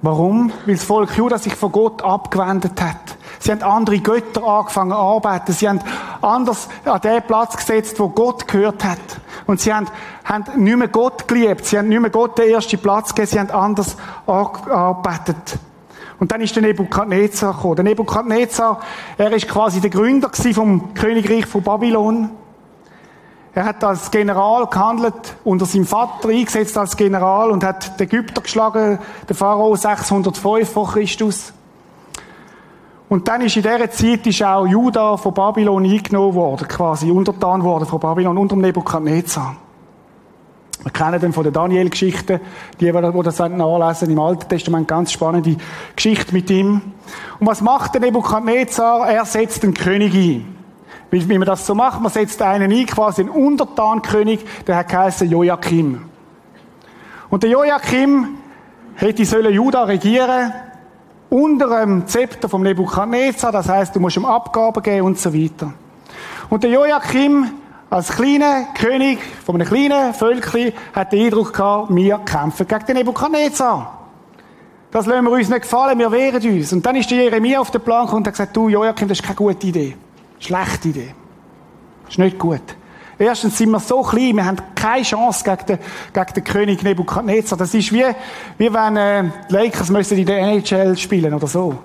Warum? 0.00 0.52
Weil 0.64 0.76
das 0.76 0.84
Volk 0.84 1.16
Juda 1.16 1.38
sich 1.38 1.56
von 1.56 1.72
Gott 1.72 2.04
abgewendet 2.04 2.80
hat. 2.80 3.16
Sie 3.40 3.50
haben 3.50 3.62
andere 3.62 3.98
Götter 3.98 4.44
angefangen 4.44 4.92
zu 4.92 4.96
arbeiten. 4.96 5.52
Sie 5.52 5.68
haben 5.68 5.80
anders 6.22 6.68
an 6.84 7.00
den 7.00 7.22
Platz 7.22 7.56
gesetzt, 7.56 7.98
wo 7.98 8.08
Gott 8.08 8.46
gehört 8.46 8.84
hat. 8.84 8.98
Und 9.46 9.60
sie 9.60 9.72
haben, 9.72 9.88
haben 10.24 10.62
nicht 10.62 10.76
mehr 10.76 10.88
Gott 10.88 11.26
geliebt. 11.26 11.64
Sie 11.64 11.78
haben 11.78 11.88
nicht 11.88 12.00
mehr 12.00 12.10
Gott 12.10 12.38
den 12.38 12.50
ersten 12.50 12.78
Platz 12.78 13.14
gegeben. 13.14 13.28
Sie 13.28 13.40
haben 13.40 13.50
anders 13.50 13.96
gearbeitet. 14.26 15.58
Und 16.20 16.32
dann 16.32 16.40
ist 16.40 16.54
der 16.54 16.62
Nebukadnezar 16.62 17.54
gekommen. 17.54 17.76
Der 17.76 17.84
Nebukadnezar, 17.84 18.80
er 19.16 19.32
ist 19.32 19.48
quasi 19.48 19.80
der 19.80 19.90
Gründer 19.90 20.30
vom 20.52 20.94
Königreich 20.94 21.46
von 21.46 21.62
Babylon. 21.62 22.30
Er 23.58 23.64
hat 23.64 23.82
als 23.82 24.12
General 24.12 24.68
gehandelt, 24.68 25.34
unter 25.42 25.66
seinem 25.66 25.84
Vater 25.84 26.28
eingesetzt 26.28 26.78
als 26.78 26.96
General 26.96 27.50
und 27.50 27.64
hat 27.64 27.98
den 27.98 28.06
Ägypter 28.06 28.40
geschlagen, 28.40 29.00
den 29.28 29.34
Pharao 29.34 29.74
605 29.74 30.70
vor 30.70 30.92
Christus. 30.92 31.52
Und 33.08 33.26
dann 33.26 33.40
ist 33.40 33.56
in 33.56 33.64
dieser 33.64 33.90
Zeit 33.90 34.24
ist 34.28 34.44
auch 34.44 34.64
Juda 34.64 35.16
von 35.16 35.34
Babylon 35.34 35.84
eingenommen 35.84 36.36
worden, 36.36 36.68
quasi 36.68 37.10
untertan 37.10 37.64
worden 37.64 37.84
von 37.86 37.98
Babylon 37.98 38.38
unter 38.38 38.54
dem 38.54 38.60
Nebukadnezar. 38.60 39.56
Wir 40.84 40.92
kennen 40.92 41.18
den 41.18 41.32
von 41.32 41.42
der 41.42 41.50
Daniel-Geschichte, 41.50 42.40
die, 42.78 42.92
die 42.92 43.22
das 43.24 43.40
nachlesen 43.40 44.08
im 44.08 44.20
Alten 44.20 44.48
Testament, 44.48 44.86
ganz 44.86 45.10
spannende 45.10 45.56
Geschichte 45.96 46.32
mit 46.32 46.48
ihm. 46.48 46.80
Und 47.40 47.46
was 47.48 47.60
macht 47.60 47.94
der 47.94 48.02
Nebukadnezar? 48.02 49.08
Er 49.08 49.24
setzt 49.24 49.64
den 49.64 49.74
König 49.74 50.14
ein. 50.14 50.57
Wie, 51.10 51.26
wie 51.28 51.38
man 51.38 51.46
das 51.46 51.66
so 51.66 51.74
macht, 51.74 52.00
man 52.00 52.12
setzt 52.12 52.42
einen 52.42 52.70
ein, 52.70 52.86
quasi 52.86 53.22
einen 53.22 53.30
Untertankönig, 53.30 54.40
der 54.66 54.76
hat 54.76 54.88
geheißen 54.88 55.30
Joachim. 55.30 56.02
Und 57.30 57.42
der 57.42 57.50
Joachim 57.50 58.38
hätte 58.94 59.24
sollen 59.24 59.52
Juda 59.52 59.84
regieren, 59.84 60.52
unter 61.30 61.80
dem 61.80 62.06
Zepter 62.06 62.48
vom 62.48 62.62
Nebukadnezar, 62.62 63.52
das 63.52 63.68
heißt, 63.68 63.94
du 63.94 64.00
musst 64.00 64.16
ihm 64.16 64.24
Abgaben 64.24 64.82
geben 64.82 65.06
und 65.06 65.18
so 65.18 65.32
weiter. 65.32 65.72
Und 66.48 66.62
der 66.62 66.70
Joachim, 66.70 67.50
als 67.90 68.08
kleiner 68.08 68.68
König 68.74 69.18
von 69.44 69.56
einem 69.56 69.68
kleinen 69.68 70.14
Völkchen, 70.14 70.72
hat 70.94 71.12
den 71.12 71.26
Eindruck 71.26 71.52
gehabt, 71.52 71.94
wir 71.94 72.18
kämpfen 72.18 72.66
gegen 72.66 72.86
den 72.86 72.96
Nebukadnezar. 72.96 73.98
Das 74.90 75.04
lassen 75.04 75.24
wir 75.24 75.32
uns 75.32 75.50
nicht 75.50 75.62
gefallen, 75.62 75.98
wir 75.98 76.10
wehren 76.10 76.42
uns. 76.42 76.72
Und 76.72 76.84
dann 76.84 76.96
ist 76.96 77.10
der 77.10 77.18
Jeremia 77.18 77.60
auf 77.60 77.70
den 77.70 77.82
Plan 77.82 78.06
gekommen 78.06 78.22
und 78.22 78.26
hat 78.26 78.34
gesagt, 78.34 78.56
du 78.56 78.70
Joachim, 78.70 79.06
das 79.06 79.18
ist 79.18 79.24
keine 79.24 79.36
gute 79.36 79.66
Idee. 79.66 79.96
Schlechte 80.38 80.88
Idee. 80.88 81.14
Ist 82.08 82.18
nicht 82.18 82.38
gut. 82.38 82.62
Erstens 83.18 83.58
sind 83.58 83.70
wir 83.70 83.80
so 83.80 84.02
klein, 84.02 84.36
wir 84.36 84.44
haben 84.44 84.58
keine 84.76 85.02
Chance 85.02 85.42
gegen 85.42 85.66
den, 85.66 85.78
gegen 86.12 86.34
den 86.34 86.44
König 86.44 86.82
Nebukadnezar. 86.84 87.58
Das 87.58 87.74
ist 87.74 87.92
wie, 87.92 88.04
wie 88.58 88.72
wenn 88.72 88.96
äh, 88.96 89.24
die 89.50 89.52
Lakers 89.52 89.90
müssen 89.90 90.18
in 90.18 90.26
der 90.26 90.38
NHL 90.38 90.96
spielen 90.96 91.34
oder 91.34 91.48
so. 91.48 91.76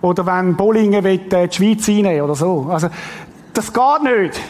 Oder 0.00 0.24
wenn 0.26 0.56
Bollingen 0.56 1.04
äh, 1.04 1.18
die 1.18 1.54
Schweiz 1.54 1.88
reinnehmen 1.88 2.22
oder 2.22 2.36
so. 2.36 2.68
Also, 2.70 2.88
das 3.52 3.72
geht 3.72 4.02
nicht. 4.02 4.40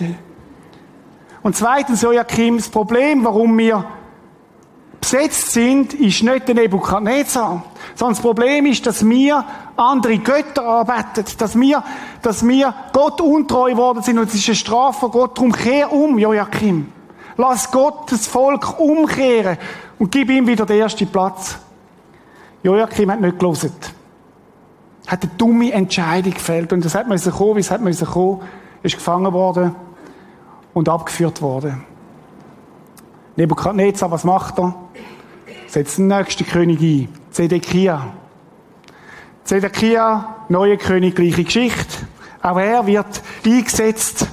Und 1.42 1.56
zweitens, 1.56 2.02
Joachim, 2.02 2.58
das 2.58 2.68
Problem, 2.68 3.24
warum 3.24 3.56
wir 3.56 3.84
besetzt 5.00 5.52
sind, 5.52 5.94
ist 5.94 6.22
nicht 6.22 6.48
der 6.48 6.54
Nebukadnezar. 6.54 7.64
Sondern 7.94 8.14
das 8.14 8.22
Problem 8.22 8.66
ist, 8.66 8.86
dass 8.86 9.06
wir 9.06 9.44
andere 9.76 10.18
Götter 10.18 10.64
arbeiten, 10.64 11.24
dass 11.38 11.58
wir, 11.58 11.82
dass 12.22 12.46
wir 12.46 12.74
Gott 12.92 13.20
untreu 13.20 13.76
worden 13.76 14.02
sind 14.02 14.18
und 14.18 14.28
es 14.28 14.34
ist 14.34 14.48
eine 14.48 14.56
Strafe 14.56 15.00
von 15.00 15.10
Gott. 15.10 15.38
Darum 15.38 15.52
kehr 15.52 15.92
um, 15.92 16.18
Joachim. 16.18 16.92
Lass 17.36 17.70
Gott 17.70 18.12
das 18.12 18.26
Volk 18.26 18.78
umkehren 18.78 19.56
und 19.98 20.10
gib 20.12 20.30
ihm 20.30 20.46
wieder 20.46 20.66
den 20.66 20.80
ersten 20.80 21.06
Platz. 21.06 21.58
Joachim 22.62 23.10
hat 23.10 23.20
nicht 23.20 23.38
gelesen. 23.38 23.72
Hat 25.06 25.22
eine 25.22 25.32
dumme 25.38 25.72
Entscheidung 25.72 26.34
gefällt 26.34 26.72
und 26.72 26.84
das 26.84 26.94
hat 26.94 27.08
man 27.08 27.18
kommen, 27.18 27.56
wie 27.56 27.60
es 27.60 27.70
hat 27.70 27.80
man 27.80 27.96
kommen, 27.96 28.42
ist 28.82 28.94
gefangen 28.94 29.32
worden 29.32 29.74
und 30.74 30.88
abgeführt 30.88 31.40
worden. 31.40 31.84
Nebukadnezar, 33.36 34.10
was 34.10 34.24
macht 34.24 34.58
er? 34.58 34.74
Setzt 35.66 35.98
den 35.98 36.08
nächsten 36.08 36.46
König 36.46 36.80
ein. 36.80 37.08
Zedekia. 37.30 38.08
Zedekia, 39.44 40.36
neue 40.48 40.76
König, 40.76 41.14
gleiche 41.14 41.44
Geschichte. 41.44 42.06
Auch 42.42 42.58
er 42.58 42.86
wird 42.86 43.22
eingesetzt. 43.44 44.26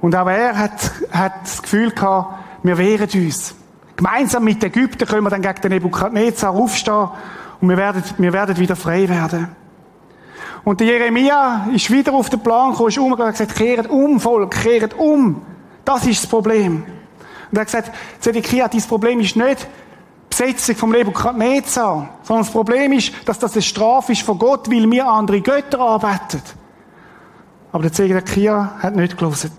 Und 0.00 0.14
auch 0.14 0.28
er 0.28 0.56
hat, 0.56 0.92
hat 1.10 1.42
das 1.42 1.62
Gefühl 1.62 1.90
gehabt, 1.90 2.44
wir 2.62 2.78
wehren 2.78 3.08
uns. 3.14 3.54
Gemeinsam 3.96 4.44
mit 4.44 4.62
Ägypten 4.62 5.06
können 5.06 5.24
wir 5.24 5.30
dann 5.30 5.42
gegen 5.42 5.60
den 5.60 5.72
Nebukadnezar 5.72 6.50
aufstehen 6.50 7.08
und 7.60 7.68
wir 7.68 7.76
werden, 7.76 8.02
wir 8.18 8.32
werden 8.32 8.56
wieder 8.56 8.76
frei 8.76 9.08
werden. 9.08 9.48
Und 10.64 10.80
der 10.80 10.88
Jeremia 10.88 11.68
ist 11.72 11.90
wieder 11.90 12.12
auf 12.12 12.28
den 12.28 12.40
Plan 12.40 12.72
gekommen, 12.72 12.88
ist 12.88 12.98
umgegangen 12.98 13.28
und 13.28 13.38
gesagt, 13.38 13.56
kehrt 13.56 13.88
um, 13.88 14.20
Volk, 14.20 14.50
kehrt 14.50 14.94
um. 14.98 15.42
Das 15.84 16.06
ist 16.06 16.24
das 16.24 16.30
Problem. 16.30 16.84
Und 17.50 17.58
er 17.58 17.60
hat 17.60 17.66
gesagt, 17.66 17.92
Zedekia, 18.20 18.68
dein 18.68 18.82
Problem 18.82 19.20
ist 19.20 19.36
nicht 19.36 19.66
Besetzung 20.28 20.76
vom 20.76 20.90
Nebukadnezar, 20.90 22.08
sondern 22.22 22.44
das 22.44 22.52
Problem 22.52 22.92
ist, 22.92 23.12
dass 23.24 23.38
das 23.38 23.54
eine 23.54 23.62
Strafe 23.62 24.12
ist 24.12 24.22
von 24.22 24.38
Gott, 24.38 24.70
weil 24.70 24.90
wir 24.90 25.06
andere 25.06 25.40
Götter 25.40 25.80
arbeiten. 25.80 26.42
Aber 27.72 27.82
der 27.82 27.92
Zedekia 27.92 28.74
hat 28.78 28.96
nicht 28.96 29.16
gelesen. 29.16 29.52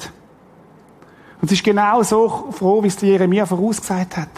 Und 1.42 1.52
es 1.52 1.54
ist 1.54 1.64
genau 1.64 2.04
so 2.04 2.48
froh, 2.52 2.84
wie 2.84 2.88
es 2.88 2.98
der 2.98 3.10
Jeremia 3.10 3.46
vorausgesagt 3.46 4.18
hat. 4.18 4.30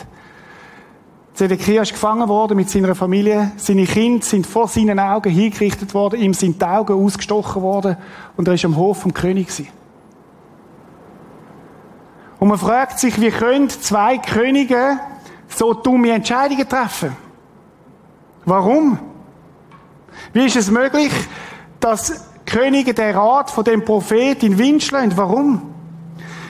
Zedekia 1.34 1.84
ist 1.84 1.94
gefangen 1.94 2.28
worden 2.28 2.58
mit 2.58 2.70
seiner 2.70 2.94
Familie. 2.96 3.54
Seine 3.56 3.86
Kinder 3.86 4.26
sind 4.26 4.46
vor 4.46 4.68
seinen 4.68 5.00
Augen 5.00 5.30
hingerichtet 5.30 5.94
worden. 5.94 6.20
Ihm 6.20 6.34
sind 6.34 6.62
die 6.62 6.66
Augen 6.66 6.94
ausgestochen 6.94 7.62
worden. 7.62 7.96
Und 8.36 8.48
er 8.48 8.56
ist 8.56 8.66
am 8.66 8.76
Hof 8.76 9.00
vom 9.00 9.14
König 9.14 9.48
gewesen. 9.48 9.79
Und 12.40 12.48
man 12.48 12.58
fragt 12.58 13.00
sich, 13.00 13.20
wie 13.20 13.32
können 13.32 13.70
zwei 13.70 14.18
Könige 14.18 15.00
so 15.50 15.74
dumme 15.74 16.12
Entscheidungen 16.12 16.68
treffen? 16.68 17.16
Warum? 18.46 18.98
Wie 20.34 20.46
ist 20.46 20.56
es 20.56 20.72
möglich, 20.72 21.12
dass 21.80 22.24
Könige 22.46 22.94
den 22.94 23.16
Rat 23.16 23.52
von 23.52 23.64
dem 23.64 23.84
Prophet 23.84 24.42
in 24.44 24.58
Wind 24.58 24.84
schlagen? 24.84 25.12
Warum? 25.16 25.74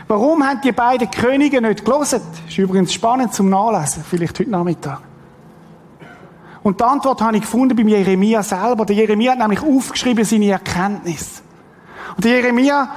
Warum 0.08 0.44
haben 0.44 0.62
die 0.62 0.72
beiden 0.72 1.10
Könige 1.10 1.62
nicht 1.62 1.86
gelesen? 1.86 2.22
Ist 2.48 2.58
übrigens 2.58 2.94
spannend 2.94 3.34
zum 3.34 3.50
Nachlesen, 3.50 4.04
vielleicht 4.08 4.40
heute 4.40 4.50
Nachmittag. 4.50 5.02
Und 6.62 6.80
die 6.80 6.84
Antwort 6.84 7.22
habe 7.22 7.38
ich 7.38 7.44
gefunden 7.44 7.76
beim 7.76 7.88
Jeremia 7.88 8.44
selber. 8.44 8.86
Der 8.86 8.96
Jeremia 8.96 9.32
hat 9.32 9.40
nämlich 9.40 9.62
aufgeschrieben 9.62 10.26
seine 10.26 10.52
Erkenntnis. 10.52 11.42
Und 12.16 12.26
der 12.26 12.42
Jeremia 12.42 12.90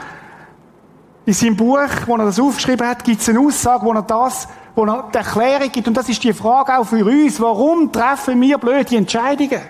in 1.24 1.32
seinem 1.32 1.56
Buch, 1.56 1.78
wo 2.06 2.16
er 2.16 2.24
das 2.24 2.40
aufgeschrieben 2.40 2.86
hat, 2.86 3.04
gibt 3.04 3.20
es 3.20 3.28
eine 3.28 3.40
Aussage, 3.40 3.84
wo 3.84 3.92
er 3.92 4.02
das, 4.02 4.48
wo 4.74 4.84
er 4.84 5.08
die 5.12 5.18
Erklärung 5.18 5.70
gibt. 5.70 5.86
Und 5.86 5.96
das 5.96 6.08
ist 6.08 6.22
die 6.24 6.32
Frage 6.32 6.78
auch 6.78 6.84
für 6.84 7.04
uns. 7.04 7.40
Warum 7.40 7.92
treffen 7.92 8.40
wir 8.40 8.58
blöde 8.58 8.96
Entscheidungen? 8.96 9.60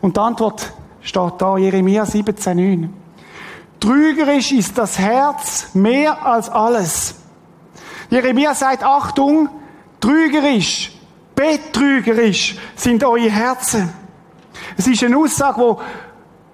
Und 0.00 0.16
die 0.16 0.20
Antwort 0.20 0.72
steht 1.00 1.32
da, 1.38 1.56
Jeremia 1.56 2.04
17,9. 2.04 2.88
Trügerisch 3.78 4.52
ist 4.52 4.76
das 4.76 4.98
Herz 4.98 5.74
mehr 5.74 6.24
als 6.24 6.50
alles. 6.50 7.14
Jeremia 8.10 8.54
sagt, 8.54 8.84
Achtung, 8.84 9.48
trügerisch, 10.00 10.92
betrügerisch 11.34 12.58
sind 12.74 13.02
eure 13.02 13.30
Herzen. 13.30 13.90
Es 14.76 14.86
ist 14.86 15.02
eine 15.02 15.16
Aussage, 15.16 15.58
wo 15.58 15.80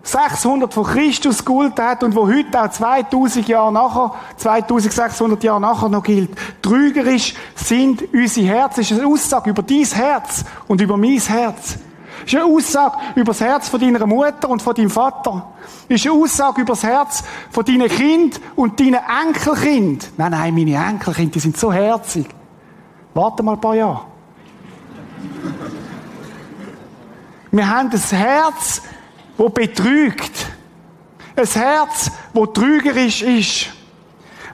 600 0.06 0.72
vor 0.72 0.86
Christus 0.86 1.44
gilt 1.44 1.78
hat 1.80 2.04
und 2.04 2.14
wo 2.14 2.28
heute 2.28 2.62
auch 2.62 2.70
2000 2.70 3.48
Jahre 3.48 3.72
nachher, 3.72 4.14
2600 4.36 5.42
Jahre 5.42 5.60
nachher 5.60 5.88
noch 5.88 6.02
gilt. 6.02 6.30
Trügerisch 6.62 7.34
sind 7.56 8.02
unsere 8.14 8.46
Herzen. 8.46 8.80
Das 8.80 8.90
ist 8.90 8.98
eine 8.98 9.08
Aussage 9.08 9.50
über 9.50 9.62
dein 9.62 9.84
Herz 9.84 10.44
und 10.68 10.80
über 10.80 10.96
mein 10.96 11.18
Herz. 11.18 11.78
Das 12.22 12.32
ist 12.32 12.40
eine 12.40 12.44
Aussage 12.44 12.96
über 13.14 13.32
das 13.32 13.40
Herz 13.40 13.68
von 13.68 13.80
deiner 13.80 14.06
Mutter 14.06 14.48
und 14.48 14.62
von 14.62 14.74
deinem 14.74 14.90
Vater. 14.90 15.48
Das 15.88 16.00
ist 16.00 16.06
eine 16.06 16.20
Aussage 16.20 16.60
über 16.60 16.72
das 16.72 16.82
Herz 16.82 17.24
von 17.50 17.64
deinen 17.64 17.88
Kind 17.88 18.40
und 18.54 18.78
deinen 18.78 19.00
Enkelkind. 19.26 20.12
Nein, 20.16 20.30
nein, 20.30 20.54
meine 20.54 20.74
Enkelkinder, 20.74 21.32
die 21.32 21.40
sind 21.40 21.56
so 21.56 21.72
herzig. 21.72 22.26
Warte 23.12 23.42
mal 23.42 23.52
ein 23.52 23.60
paar 23.60 23.74
Jahre. 23.74 24.02
Wir 27.50 27.68
haben 27.68 27.90
das 27.90 28.12
Herz 28.12 28.82
wo 29.36 29.48
betrügt. 29.48 30.48
Ein 31.36 31.46
Herz, 31.46 32.10
wo 32.32 32.46
trügerisch 32.46 33.22
ist. 33.22 33.66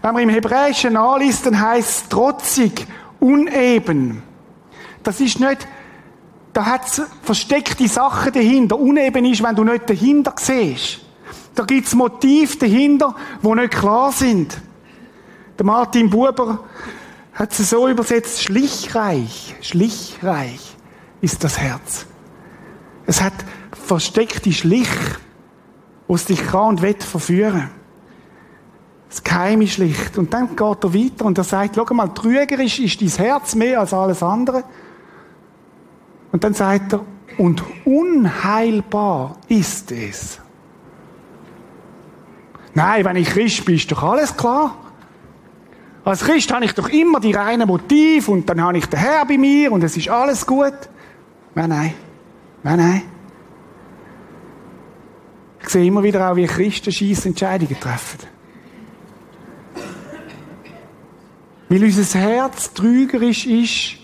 Wenn 0.03 0.15
man 0.15 0.23
im 0.25 0.29
Hebräischen 0.31 0.95
nachliest, 0.95 1.47
dann 1.47 1.61
heißt 1.61 1.89
es 1.89 2.09
trotzig, 2.09 2.87
uneben. 3.21 4.23
Das 5.03 5.21
ist 5.21 5.39
nicht, 5.39 5.69
da 6.53 6.67
hat 6.67 6.87
es 6.87 7.03
versteckte 7.23 7.87
Sachen 7.89 8.33
dahinter. 8.33 8.79
Uneben 8.79 9.25
ist, 9.25 9.43
wenn 9.43 9.55
du 9.55 9.65
nicht 9.65 9.89
dahinter 9.89 10.35
siehst. 10.37 11.01
Da 11.55 11.65
gibt's 11.65 11.95
Motive 11.95 12.57
dahinter, 12.57 13.15
wo 13.43 13.55
nicht 13.55 13.73
klar 13.73 14.11
sind. 14.11 14.61
Der 15.59 15.67
Martin 15.67 16.11
Buber 16.11 16.61
hat 17.35 17.53
es 17.53 17.71
so 17.71 17.89
übersetzt, 17.89 18.43
schlichreich, 18.43 19.55
schlichreich 19.61 20.77
ist 21.21 21.45
das 21.45 21.59
Herz. 21.59 22.07
Es 23.07 23.23
hat 23.23 23.33
versteckte 23.73 24.53
Schlich, 24.53 24.89
was 26.09 26.27
dich 26.27 26.47
kann 26.47 26.69
und 26.69 26.83
will 26.83 26.97
verführen. 26.99 27.71
Das 29.09 29.23
Geheim 29.23 29.61
ist 29.61 29.75
schlicht. 29.75 30.17
Und 30.17 30.33
dann 30.33 30.57
geht 30.57 30.61
er 30.61 30.95
weiter 30.95 31.25
und 31.27 31.37
er 31.37 31.45
sagt, 31.45 31.77
schau 31.77 31.95
mal, 31.95 32.09
trügerisch 32.09 32.81
ist 32.81 33.01
dein 33.01 33.09
Herz 33.09 33.55
mehr 33.55 33.81
als 33.81 33.93
alles 33.93 34.23
andere. 34.23 34.65
Und 36.33 36.45
dann 36.45 36.55
sagt 36.55 36.95
er, 36.95 37.05
und 37.37 37.63
unheilbar 37.85 39.37
ist 39.49 39.93
es. 39.93 40.39
Nein, 42.75 43.05
wenn 43.05 43.17
ich 43.17 43.29
Christ 43.29 43.65
bin, 43.65 43.75
ist 43.75 43.93
doch 43.93 44.03
alles 44.03 44.35
klar. 44.37 44.77
Als 46.05 46.25
Christ 46.25 46.53
habe 46.53 46.65
ich 46.65 46.73
doch 46.73 46.89
immer 46.89 47.21
die 47.21 47.33
reinen 47.33 47.69
Motiv 47.69 48.29
und 48.29 48.49
dann 48.49 48.61
habe 48.63 48.79
ich 48.79 48.87
den 48.87 48.99
Herr 48.99 49.25
bei 49.27 49.39
mir 49.39 49.71
und 49.73 49.85
es 49.85 49.97
ist 49.97 50.09
alles 50.09 50.47
gut. 50.47 50.73
Nein, 51.55 51.69
nein. 51.69 51.95
Nein, 52.63 52.79
nein. 52.79 53.03
Ich 55.63 55.69
sehe 55.69 55.87
immer 55.87 56.03
wieder 56.03 56.31
auch, 56.31 56.37
wie 56.37 56.47
Christen 56.47 56.93
scheiß 56.93 57.27
Entscheidungen 57.27 57.79
treffen. 57.79 58.19
Weil 61.69 61.85
unser 61.85 62.19
Herz 62.19 62.75
trügerisch 62.75 63.47
ist 63.47 63.97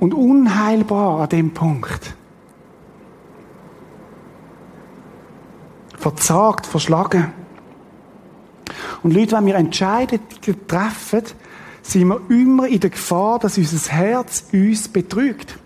und 0.00 0.14
unheilbar 0.14 1.20
an 1.20 1.28
dem 1.28 1.52
Punkt. 1.52 2.14
Verzagt, 5.96 6.66
verschlagen. 6.66 7.32
Und 9.02 9.14
Leute, 9.14 9.36
wenn 9.36 9.46
wir 9.46 9.54
Entscheidungen 9.56 10.22
treffen, 10.66 11.22
sind 11.82 12.08
wir 12.08 12.20
immer 12.28 12.66
in 12.66 12.80
der 12.80 12.90
Gefahr, 12.90 13.38
dass 13.38 13.58
unser 13.58 13.92
Herz 13.92 14.44
uns 14.52 14.88
betrügt. 14.88 15.58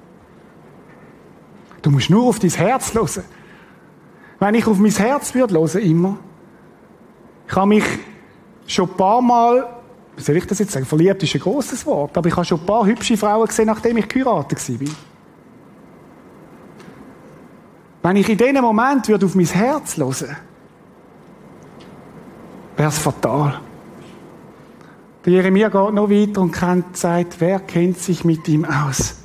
Du 1.82 1.90
musst 1.90 2.10
nur 2.10 2.28
auf 2.28 2.38
dein 2.38 2.50
Herz 2.50 2.94
hören. 2.94 3.24
Wenn 4.42 4.56
ich 4.56 4.66
auf 4.66 4.76
mein 4.78 4.90
Herz 4.90 5.36
würde 5.36 5.54
hören, 5.54 5.80
immer, 5.82 6.18
ich 7.46 7.54
habe 7.54 7.68
mich 7.68 7.84
schon 8.66 8.90
ein 8.90 8.96
paar 8.96 9.22
Mal, 9.22 9.68
wie 10.16 10.20
soll 10.20 10.36
ich 10.36 10.46
das 10.48 10.58
jetzt 10.58 10.72
sagen, 10.72 10.84
verliebt 10.84 11.22
ist 11.22 11.36
ein 11.36 11.40
großes 11.42 11.86
Wort, 11.86 12.18
aber 12.18 12.28
ich 12.28 12.34
habe 12.34 12.44
schon 12.44 12.58
ein 12.58 12.66
paar 12.66 12.84
hübsche 12.84 13.16
Frauen 13.16 13.46
gesehen, 13.46 13.66
nachdem 13.66 13.98
ich 13.98 14.08
geheiratet 14.08 14.58
war. 14.68 14.88
Wenn 18.02 18.16
ich 18.16 18.28
in 18.28 18.36
diesem 18.36 18.62
Moment 18.62 19.06
würde 19.06 19.26
auf 19.26 19.36
mein 19.36 19.46
Herz 19.46 19.96
hören, 19.96 20.36
wäre 22.76 22.88
es 22.88 22.98
fatal. 22.98 23.60
Der 25.24 25.32
Jeremia 25.34 25.68
geht 25.68 25.94
noch 25.94 26.10
weiter 26.10 26.40
und 26.40 26.50
kennt, 26.50 26.96
sagt, 26.96 27.40
wer 27.40 27.60
kennt 27.60 28.00
sich 28.00 28.24
mit 28.24 28.48
ihm 28.48 28.64
aus? 28.64 29.22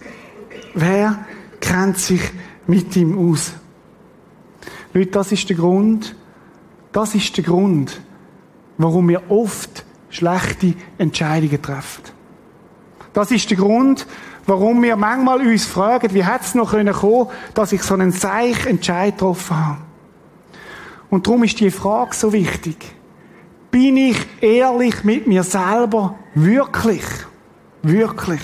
Wer 0.75 1.25
kennt 1.59 1.97
sich 1.97 2.21
mit 2.67 2.95
ihm 2.95 3.31
aus? 3.31 3.53
Leute, 4.93 5.11
das 5.11 5.31
ist 5.31 5.49
der 5.49 5.57
Grund, 5.57 6.15
das 6.91 7.15
ist 7.15 7.35
der 7.37 7.43
Grund, 7.43 8.01
warum 8.77 9.09
wir 9.09 9.29
oft 9.29 9.85
schlechte 10.09 10.73
Entscheidungen 10.97 11.61
treffen. 11.61 12.03
Das 13.13 13.31
ist 13.31 13.49
der 13.49 13.57
Grund, 13.57 14.07
warum 14.45 14.81
wir 14.81 14.95
manchmal 14.95 15.41
uns 15.41 15.65
fragen, 15.65 16.13
wie 16.13 16.23
hätte 16.23 16.45
es 16.45 16.55
noch 16.55 16.71
kommen 16.71 16.91
können, 16.93 17.27
dass 17.53 17.71
ich 17.71 17.83
so 17.83 17.93
einen 17.93 18.11
seich 18.11 18.65
Entscheid 18.65 19.13
getroffen 19.13 19.65
habe. 19.65 19.81
Und 21.09 21.27
darum 21.27 21.43
ist 21.43 21.59
die 21.59 21.71
Frage 21.71 22.15
so 22.15 22.33
wichtig. 22.33 22.77
Bin 23.71 23.97
ich 23.97 24.17
ehrlich 24.41 25.03
mit 25.03 25.27
mir 25.27 25.43
selber? 25.43 26.15
Wirklich? 26.33 27.03
Wirklich? 27.81 28.41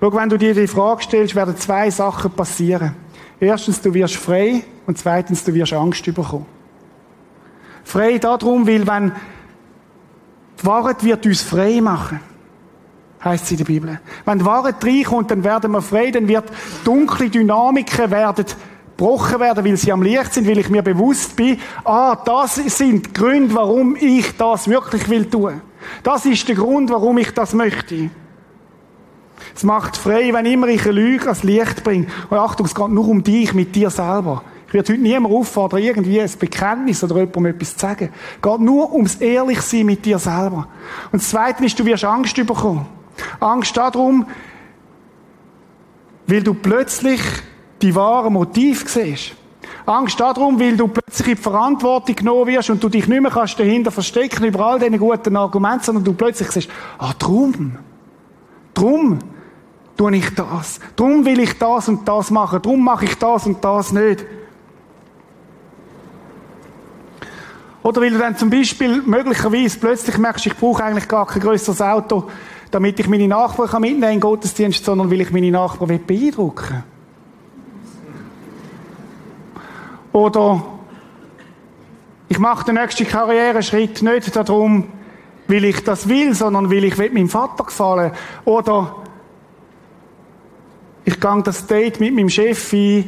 Schau, 0.00 0.12
wenn 0.14 0.28
du 0.28 0.36
dir 0.36 0.54
die 0.54 0.66
Frage 0.66 1.02
stellst, 1.02 1.34
werden 1.34 1.56
zwei 1.56 1.90
Sachen 1.90 2.30
passieren. 2.30 2.94
Erstens, 3.38 3.80
du 3.80 3.92
wirst 3.92 4.16
frei 4.16 4.62
und 4.86 4.98
zweitens, 4.98 5.44
du 5.44 5.52
wirst 5.54 5.72
Angst 5.72 6.04
bekommen. 6.04 6.46
Frei 7.84 8.18
darum, 8.18 8.66
weil 8.66 8.86
wenn 8.86 9.12
die 10.60 10.66
Wahrheit 10.66 11.04
wird 11.04 11.26
uns 11.26 11.42
frei 11.42 11.80
machen, 11.80 12.20
heißt 13.22 13.44
es 13.44 13.50
in 13.52 13.56
der 13.58 13.64
Bibel. 13.64 14.00
Wenn 14.24 14.38
die 14.38 14.44
Wahrheit 14.44 14.82
reinkommt, 14.82 15.30
dann 15.30 15.44
werden 15.44 15.72
wir 15.72 15.82
frei, 15.82 16.10
dann 16.10 16.26
wird 16.26 16.50
dunkle 16.84 17.28
Dynamiken 17.28 18.10
werden 18.10 18.46
gebrochen 18.96 19.40
werden, 19.40 19.64
weil 19.64 19.76
sie 19.76 19.92
am 19.92 20.02
Licht 20.02 20.32
sind, 20.32 20.48
weil 20.48 20.58
ich 20.58 20.70
mir 20.70 20.82
bewusst 20.82 21.36
bin, 21.36 21.58
ah, 21.84 22.16
das 22.16 22.54
sind 22.54 23.12
Gründe, 23.12 23.54
warum 23.54 23.94
ich 23.94 24.36
das 24.36 24.68
wirklich 24.68 25.08
will 25.08 25.26
tun. 25.26 25.60
Das 26.02 26.24
ist 26.24 26.48
der 26.48 26.56
Grund, 26.56 26.90
warum 26.90 27.18
ich 27.18 27.30
das 27.32 27.52
möchte. 27.52 28.10
Es 29.56 29.62
macht 29.62 29.96
frei, 29.96 30.34
wenn 30.34 30.44
immer 30.44 30.68
ich 30.68 30.82
eine 30.82 30.92
Lüge 30.92 31.24
ans 31.24 31.42
Licht 31.42 31.82
bringe. 31.82 32.06
Und 32.28 32.36
Achtung, 32.36 32.66
es 32.66 32.74
geht 32.74 32.88
nur 32.90 33.08
um 33.08 33.22
dich, 33.22 33.54
mit 33.54 33.74
dir 33.74 33.88
selber. 33.88 34.42
Ich 34.68 34.74
werde 34.74 34.92
heute 34.92 35.00
niemand 35.00 35.34
auffordern, 35.34 35.80
irgendwie 35.80 36.20
ein 36.20 36.30
Bekenntnis 36.38 37.02
oder 37.02 37.16
jemandem 37.16 37.46
etwas 37.46 37.72
zu 37.72 37.78
sagen. 37.78 38.10
Es 38.34 38.42
geht 38.42 38.60
nur 38.60 38.92
ums 38.92 39.14
Ehrlichsein 39.14 39.86
mit 39.86 40.04
dir 40.04 40.18
selber. 40.18 40.68
Und 41.10 41.22
das 41.22 41.30
Zweite 41.30 41.64
ist, 41.64 41.78
du 41.78 41.86
wirst 41.86 42.04
Angst 42.04 42.36
bekommen. 42.36 42.86
Angst 43.40 43.74
darum, 43.78 44.26
weil 46.26 46.42
du 46.42 46.52
plötzlich 46.52 47.22
die 47.80 47.94
wahren 47.94 48.34
Motiv 48.34 48.86
siehst. 48.86 49.36
Angst 49.86 50.20
darum, 50.20 50.60
weil 50.60 50.76
du 50.76 50.88
plötzlich 50.88 51.28
in 51.28 51.36
die 51.36 51.42
Verantwortung 51.42 52.14
genommen 52.14 52.48
wirst 52.48 52.68
und 52.68 52.84
du 52.84 52.90
dich 52.90 53.08
nicht 53.08 53.22
mehr 53.22 53.30
kannst 53.30 53.58
dahinter 53.58 53.90
verstecken 53.90 54.44
über 54.44 54.66
all 54.66 54.78
diese 54.80 54.98
guten 54.98 55.34
Argumente, 55.34 55.86
sondern 55.86 56.04
du 56.04 56.12
plötzlich 56.12 56.50
siehst, 56.50 56.68
ah, 56.98 57.14
drum, 57.18 57.78
drum 58.74 59.18
tue 59.96 60.16
ich 60.16 60.34
das, 60.34 60.80
drum 60.94 61.24
will 61.24 61.40
ich 61.40 61.58
das 61.58 61.88
und 61.88 62.06
das 62.06 62.30
machen, 62.30 62.60
drum 62.62 62.84
mache 62.84 63.06
ich 63.06 63.16
das 63.16 63.46
und 63.46 63.64
das 63.64 63.92
nicht. 63.92 64.24
Oder 67.82 68.00
weil 68.00 68.10
du 68.10 68.18
dann 68.18 68.36
zum 68.36 68.50
Beispiel 68.50 69.00
möglicherweise 69.02 69.78
plötzlich 69.78 70.18
merkst, 70.18 70.46
ich 70.46 70.56
brauche 70.56 70.82
eigentlich 70.82 71.06
gar 71.06 71.24
kein 71.24 71.40
größeres 71.40 71.80
Auto, 71.80 72.28
damit 72.72 72.98
ich 72.98 73.08
meine 73.08 73.28
Nachbarn 73.28 73.80
mitnehmen 73.80 74.00
kann 74.00 74.12
in 74.12 74.20
Gottesdienst, 74.20 74.84
sondern 74.84 75.10
weil 75.10 75.20
ich 75.20 75.30
meine 75.30 75.52
Nachbarn 75.52 76.00
beeindrucken 76.04 76.82
will. 80.12 80.20
Oder 80.20 80.64
ich 82.28 82.38
mache 82.38 82.64
den 82.64 82.74
nächsten 82.74 83.06
Karriereschritt 83.06 84.02
nicht 84.02 84.34
darum, 84.34 84.88
weil 85.46 85.64
ich 85.64 85.84
das 85.84 86.08
will, 86.08 86.34
sondern 86.34 86.70
weil 86.70 86.84
ich 86.84 86.96
meinem 86.96 87.28
Vater 87.28 87.64
gefallen 87.64 88.10
Oder 88.44 88.96
ich 91.06 91.20
gehe 91.20 91.42
das 91.42 91.66
Date 91.66 92.00
mit 92.00 92.14
meinem 92.14 92.28
Chef 92.28 92.72
ein, 92.72 93.04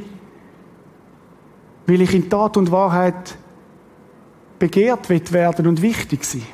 weil 1.86 2.00
ich 2.00 2.14
in 2.14 2.30
Tat 2.30 2.56
und 2.56 2.70
Wahrheit 2.70 3.36
begehrt 4.60 5.10
werden 5.32 5.66
und 5.66 5.82
wichtig 5.82 6.24
sein. 6.24 6.46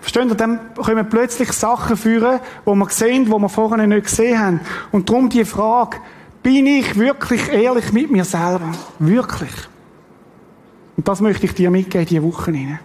Verstehen 0.00 0.28
ihr? 0.28 0.34
Dann 0.34 0.74
kommen 0.74 1.08
plötzlich 1.08 1.52
Sachen 1.52 1.96
führen, 1.96 2.40
wo 2.66 2.74
wir 2.74 2.88
sehen, 2.90 3.30
wo 3.30 3.38
wir 3.38 3.48
vorher 3.48 3.86
nicht 3.86 4.04
gesehen 4.04 4.38
haben. 4.38 4.60
Und 4.92 5.08
darum 5.08 5.30
die 5.30 5.44
Frage, 5.46 5.96
bin 6.42 6.66
ich 6.66 6.98
wirklich 6.98 7.48
ehrlich 7.48 7.90
mit 7.92 8.10
mir 8.10 8.24
selber? 8.24 8.72
Wirklich? 8.98 9.52
Und 10.98 11.08
das 11.08 11.22
möchte 11.22 11.46
ich 11.46 11.54
dir 11.54 11.70
mitgeben, 11.70 12.06
diese 12.06 12.22
Woche 12.22 12.50
hinein. 12.50 12.80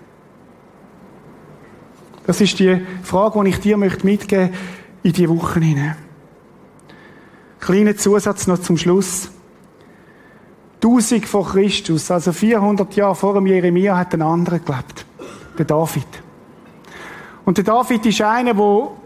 Das 2.25 2.39
ist 2.39 2.57
die 2.59 2.81
Frage, 3.03 3.43
die 3.43 3.49
ich 3.49 3.59
dir 3.59 3.75
möchte 3.75 4.05
mitgeben 4.05 4.51
in 5.01 5.11
diese 5.11 5.29
Woche 5.29 5.59
hinein. 5.59 5.97
Kleiner 7.63 7.95
Zusatz 7.95 8.45
noch 8.47 8.59
zum 8.59 8.77
Schluss. 8.77 9.29
1000 10.81 11.25
vor 11.25 11.47
Christus, 11.47 12.11
also 12.11 12.33
400 12.33 12.93
Jahre 12.93 13.15
vor 13.15 13.35
dem 13.35 13.47
Jeremia, 13.47 13.97
hat 13.97 14.13
ein 14.13 14.21
anderer 14.21 14.59
gelebt. 14.59 15.05
Der 15.57 15.63
David. 15.63 16.07
Und 17.45 17.57
der 17.57 17.63
David 17.63 18.05
ist 18.05 18.21
einer, 18.21 18.57
wo 18.57 18.97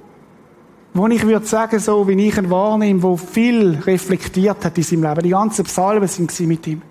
wo 0.94 1.06
ich 1.08 1.24
würde 1.24 1.46
sagen, 1.46 1.78
so 1.78 2.08
wie 2.08 2.28
ich 2.28 2.36
ihn 2.36 2.50
wahrnehme, 2.50 3.04
wo 3.04 3.16
viel 3.16 3.78
reflektiert 3.86 4.66
hat 4.66 4.76
in 4.80 4.84
seinem 4.84 5.04
Leben. 5.04 5.22
Die 5.22 5.30
ganzen 5.30 5.64
Psalmen 5.66 6.08
sind 6.08 6.40
mit 6.48 6.66
ihm. 6.66 6.82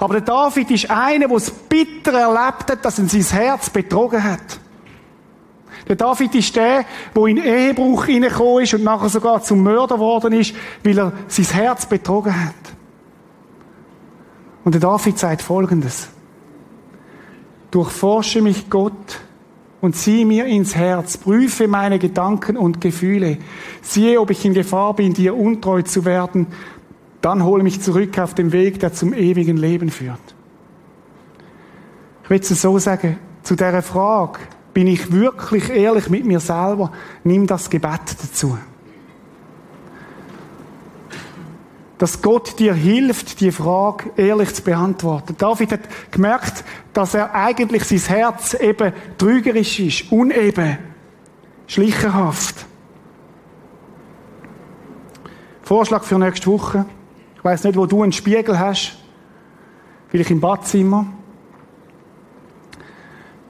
Aber 0.00 0.14
der 0.14 0.22
David 0.22 0.72
ist 0.72 0.90
einer, 0.90 1.28
der 1.28 1.36
es 1.36 1.52
bitter 1.52 2.14
erlebt 2.14 2.68
hat, 2.68 2.84
dass 2.84 2.98
ihn 2.98 3.08
sein 3.08 3.38
Herz 3.38 3.70
betrogen 3.70 4.24
hat. 4.24 4.58
Der 5.88 5.96
David 5.96 6.34
ist 6.34 6.56
der, 6.56 6.84
der 7.14 7.26
in 7.26 7.36
Ehebruch 7.36 8.06
hineingekommen 8.06 8.64
ist 8.64 8.74
und 8.74 8.84
nachher 8.84 9.08
sogar 9.08 9.42
zum 9.42 9.62
Mörder 9.62 9.96
geworden 9.96 10.32
ist, 10.32 10.54
weil 10.82 10.98
er 10.98 11.12
sein 11.28 11.44
Herz 11.44 11.86
betrogen 11.86 12.44
hat. 12.44 12.54
Und 14.64 14.74
der 14.74 14.80
David 14.80 15.18
sagt 15.18 15.42
Folgendes. 15.42 16.08
Durchforsche 17.70 18.42
mich, 18.42 18.68
Gott, 18.68 19.20
und 19.80 19.94
sieh 19.94 20.24
mir 20.24 20.46
ins 20.46 20.74
Herz, 20.74 21.16
prüfe 21.16 21.68
meine 21.68 21.98
Gedanken 21.98 22.56
und 22.56 22.80
Gefühle, 22.80 23.38
siehe, 23.82 24.20
ob 24.20 24.30
ich 24.30 24.44
in 24.44 24.54
Gefahr 24.54 24.94
bin, 24.94 25.14
dir 25.14 25.36
untreu 25.36 25.82
zu 25.82 26.04
werden, 26.04 26.48
dann 27.20 27.44
hole 27.44 27.62
mich 27.62 27.80
zurück 27.80 28.18
auf 28.18 28.34
den 28.34 28.50
Weg, 28.50 28.80
der 28.80 28.92
zum 28.92 29.12
ewigen 29.14 29.56
Leben 29.56 29.90
führt. 29.90 30.18
Ich 32.24 32.30
will 32.30 32.40
es 32.40 32.48
so 32.48 32.78
sagen, 32.78 33.18
zu 33.44 33.54
dieser 33.54 33.82
Frage, 33.82 34.40
bin 34.76 34.88
ich 34.88 35.10
wirklich 35.10 35.70
ehrlich 35.70 36.10
mit 36.10 36.26
mir 36.26 36.38
selber, 36.38 36.92
nimm 37.24 37.46
das 37.46 37.70
Gebet 37.70 38.14
dazu. 38.22 38.58
dass 41.96 42.20
Gott 42.20 42.58
dir 42.58 42.74
hilft, 42.74 43.40
die 43.40 43.52
Frage 43.52 44.10
ehrlich 44.18 44.54
zu 44.54 44.60
beantworten. 44.60 45.34
David 45.38 45.72
hat 45.72 45.80
gemerkt, 46.10 46.62
dass 46.92 47.14
er 47.14 47.34
eigentlich 47.34 47.84
sein 47.84 48.18
Herz 48.18 48.52
eben 48.52 48.92
trügerisch 49.16 49.80
ist, 49.80 50.12
uneben, 50.12 50.76
schlichenhaft. 51.66 52.66
Vorschlag 55.62 56.04
für 56.04 56.18
nächste 56.18 56.50
Woche. 56.50 56.84
Ich 57.34 57.42
weiß 57.42 57.64
nicht, 57.64 57.78
wo 57.78 57.86
du 57.86 58.02
einen 58.02 58.12
Spiegel 58.12 58.58
hast. 58.58 58.98
Vielleicht 60.08 60.30
im 60.32 60.40
Badzimmer. 60.40 61.06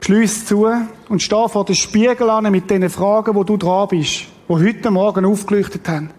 Schließ 0.01 0.45
zu 0.45 0.67
und 1.09 1.21
steh 1.21 1.47
vor 1.49 1.65
dem 1.65 1.75
Spiegel 1.75 2.29
an 2.29 2.49
mit 2.51 2.69
den 2.69 2.89
Fragen, 2.89 3.35
wo 3.35 3.43
du 3.43 3.57
dran 3.57 3.89
bist, 3.89 4.25
wo 4.47 4.57
heute 4.57 4.89
Morgen 4.89 5.25
aufgeleuchtet 5.25 5.87
haben 5.89 6.11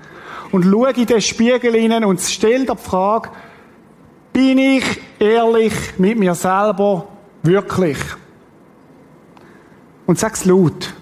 und 0.52 0.64
schaue 0.64 0.90
in 0.90 1.06
den 1.06 1.20
Spiegel 1.20 1.74
hinein 1.74 2.04
und 2.04 2.20
stelle 2.20 2.66
die 2.66 2.76
Frage, 2.76 3.30
bin 4.32 4.58
ich 4.58 4.84
ehrlich 5.18 5.72
mit 5.98 6.18
mir 6.18 6.34
selber 6.34 7.08
wirklich? 7.42 7.98
Und 10.06 10.18
sag's 10.18 10.44
laut. 10.44 10.94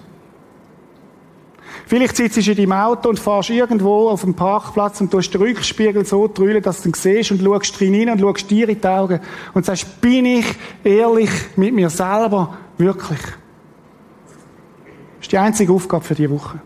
Vielleicht 1.85 2.17
sitzt 2.17 2.35
du 2.35 2.51
in 2.51 2.57
deinem 2.57 2.73
Auto 2.73 3.07
und 3.07 3.17
fährst 3.17 3.49
irgendwo 3.49 4.09
auf 4.09 4.21
dem 4.21 4.33
Parkplatz 4.33 4.99
und 4.99 5.09
tust 5.09 5.33
den 5.33 5.41
Rückspiegel 5.41 6.03
so 6.03 6.27
drüllen, 6.27 6.61
dass 6.61 6.81
du 6.81 6.89
ihn 6.89 6.93
siehst 6.93 7.31
und 7.31 7.41
schaust 7.41 7.77
hin 7.77 8.09
und 8.09 8.19
schaust 8.19 8.51
dir 8.51 8.67
in 8.67 8.81
die 8.81 8.87
Augen 8.87 9.21
und 9.53 9.65
sagst, 9.65 10.01
bin 10.01 10.25
ich 10.25 10.45
ehrlich 10.83 11.29
mit 11.55 11.73
mir 11.73 11.89
selber 11.89 12.57
wirklich? 12.77 13.21
Das 13.21 15.21
ist 15.21 15.31
die 15.31 15.37
einzige 15.37 15.73
Aufgabe 15.73 16.03
für 16.03 16.15
diese 16.15 16.29
Woche. 16.29 16.59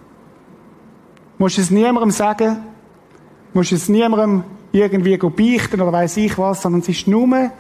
Du 1.38 1.43
musst 1.43 1.58
es 1.58 1.71
niemandem 1.71 2.12
sagen, 2.12 2.58
Du 3.52 3.60
musst 3.60 3.74
es 3.74 3.89
niemandem 3.89 4.45
irgendwie 4.71 5.17
beichten 5.17 5.82
oder 5.82 5.91
weiß 5.91 6.17
ich 6.17 6.38
was, 6.38 6.62
sondern 6.62 6.82
es 6.82 6.88
ist 6.88 7.08
nur, 7.08 7.52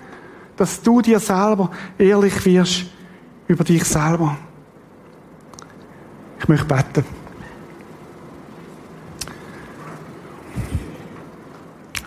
dass 0.55 0.81
du 0.81 1.01
dir 1.01 1.19
selber 1.19 1.69
ehrlich 1.97 2.45
wirst 2.45 2.85
über 3.47 3.65
dich 3.65 3.83
selber. 3.83 4.37
Ich 6.39 6.47
möchte 6.47 6.65
beten. 6.65 7.03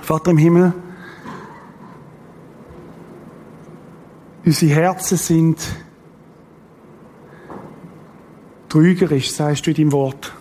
Vater 0.00 0.30
im 0.30 0.38
Himmel, 0.38 0.72
unsere 4.46 4.74
Herzen 4.74 5.18
sind 5.18 5.58
trügerisch, 8.74 9.30
sagst 9.30 9.64
du 9.64 9.70
in 9.70 9.76
deinem 9.76 9.92
Wort. 9.92 10.32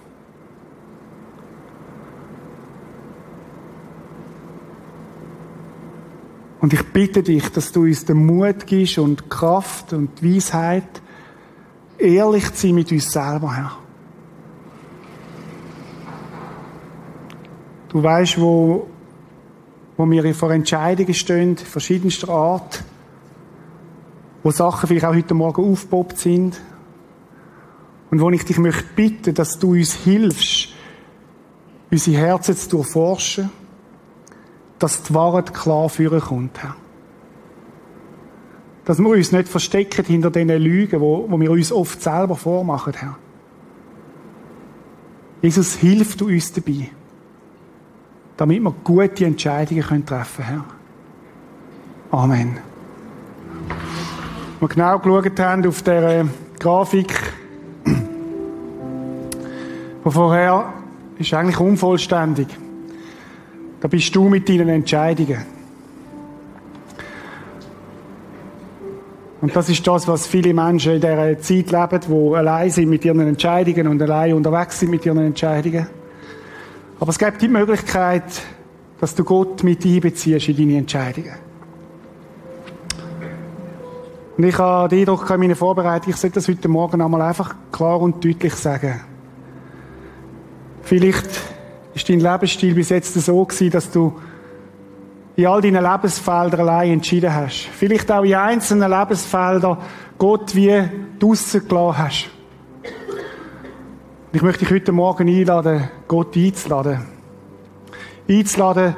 Und 6.59 6.73
ich 6.73 6.81
bitte 6.91 7.21
dich, 7.21 7.47
dass 7.49 7.71
du 7.71 7.83
uns 7.83 8.05
den 8.05 8.25
Mut 8.25 8.65
gibst 8.65 8.97
und 8.97 9.29
Kraft 9.29 9.93
und 9.93 10.23
Weisheit, 10.23 11.03
ehrlich 11.99 12.51
zu 12.55 12.67
sein 12.67 12.75
mit 12.75 12.91
uns 12.91 13.11
selber, 13.11 13.55
Herr. 13.55 13.77
Du 17.89 18.01
weißt, 18.01 18.41
wo, 18.41 18.87
wo 19.95 20.09
wir 20.09 20.33
vor 20.33 20.49
Entscheidungen 20.51 21.13
stehen, 21.13 21.55
verschiedenster 21.55 22.29
Art, 22.29 22.83
wo 24.41 24.49
Sachen 24.49 24.87
vielleicht 24.87 25.05
auch 25.05 25.13
heute 25.13 25.35
Morgen 25.35 25.71
aufgepoppt 25.71 26.17
sind. 26.17 26.59
Und 28.13 28.21
wo 28.21 28.29
ich 28.29 28.45
dich 28.45 28.59
möchte 28.59 28.83
bitten, 28.95 29.33
dass 29.33 29.57
du 29.57 29.71
uns 29.71 29.93
hilfst, 29.95 30.69
unsere 31.89 32.15
Herzen 32.15 32.55
zu 32.55 32.69
durchforschen 32.69 33.49
dass 34.77 35.01
die 35.01 35.15
Wahrheit 35.15 35.51
klar 35.51 35.89
führen 35.89 36.21
kommt, 36.21 36.61
Herr. 36.61 36.75
Dass 38.85 38.99
wir 38.99 39.09
uns 39.09 39.31
nicht 39.31 39.47
verstecken 39.47 40.05
hinter 40.05 40.29
diesen 40.29 40.61
Lügen, 40.61 41.01
wo, 41.01 41.25
wo 41.27 41.39
wir 41.39 41.49
uns 41.49 41.71
oft 41.71 42.03
selber 42.03 42.35
vormachen, 42.35 42.93
Herr. 42.93 43.17
Jesus, 45.41 45.73
hilf 45.77 46.15
du 46.15 46.27
uns 46.27 46.53
dabei, 46.53 46.91
damit 48.37 48.61
wir 48.61 48.75
gute 48.83 49.25
Entscheidungen 49.25 50.05
treffen 50.05 50.45
können, 50.45 50.63
Herr. 52.11 52.19
Amen. 52.19 52.57
Wir 54.59 54.67
genau 54.67 54.99
geschaut 54.99 55.39
haben 55.39 55.65
auf 55.65 55.81
der 55.81 56.27
Grafik, 56.59 57.22
von 60.03 60.11
vorher 60.11 60.73
ist 61.17 61.33
eigentlich 61.33 61.59
unvollständig. 61.59 62.47
Da 63.79 63.87
bist 63.87 64.13
du 64.15 64.27
mit 64.27 64.47
deinen 64.47 64.69
Entscheidungen. 64.69 65.45
Und 69.41 69.55
das 69.55 69.67
ist 69.69 69.85
das, 69.85 70.07
was 70.07 70.25
viele 70.27 70.53
Menschen 70.53 70.93
in 70.93 71.01
dieser 71.01 71.39
Zeit 71.39 71.71
leben, 71.71 71.99
die 72.07 72.35
allein 72.35 72.69
sind 72.69 72.89
mit 72.89 73.03
ihren 73.03 73.19
Entscheidungen 73.27 73.87
und 73.87 74.01
allein 74.01 74.33
unterwegs 74.33 74.79
sind 74.79 74.89
mit 74.89 75.05
ihren 75.05 75.17
Entscheidungen. 75.17 75.87
Aber 76.99 77.09
es 77.09 77.19
gibt 77.19 77.41
die 77.41 77.49
Möglichkeit, 77.49 78.23
dass 79.01 79.15
du 79.15 79.25
Gott 79.25 79.63
mit 79.63 79.85
einbeziehst 79.85 80.47
in 80.47 80.55
deine 80.55 80.77
Entscheidungen. 80.77 81.35
Und 84.37 84.43
ich 84.45 84.57
habe 84.57 84.89
den 84.89 84.99
Eindruck 84.99 85.29
in 85.29 85.39
meiner 85.39 85.55
Vorbereitung, 85.55 86.11
ich 86.11 86.15
sollte 86.15 86.35
das 86.35 86.47
heute 86.47 86.67
Morgen 86.67 87.01
einmal 87.01 87.21
einfach 87.21 87.53
klar 87.71 87.99
und 87.99 88.23
deutlich 88.23 88.55
sagen. 88.55 89.12
Vielleicht 90.83 91.29
ist 91.95 92.09
dein 92.09 92.19
Lebensstil 92.19 92.75
bis 92.75 92.89
jetzt 92.89 93.13
so 93.13 93.45
gewesen, 93.45 93.71
dass 93.71 93.89
du 93.89 94.19
in 95.35 95.47
all 95.47 95.61
deinen 95.61 95.83
Lebensfeldern 95.83 96.59
allein 96.59 96.91
entschieden 96.91 97.33
hast. 97.33 97.69
Vielleicht 97.73 98.11
auch 98.11 98.23
in 98.23 98.35
einzelnen 98.35 98.91
Lebensfeldern 98.91 99.77
Gott 100.17 100.53
wie 100.55 100.83
draussen 101.19 101.67
gelassen 101.67 101.97
hast. 101.97 102.29
Ich 104.31 104.41
möchte 104.41 104.65
dich 104.65 104.73
heute 104.73 104.91
Morgen 104.91 105.27
einladen, 105.27 105.89
Gott 106.07 106.35
einzuladen. 106.35 107.05
Einzuladen, 108.29 108.95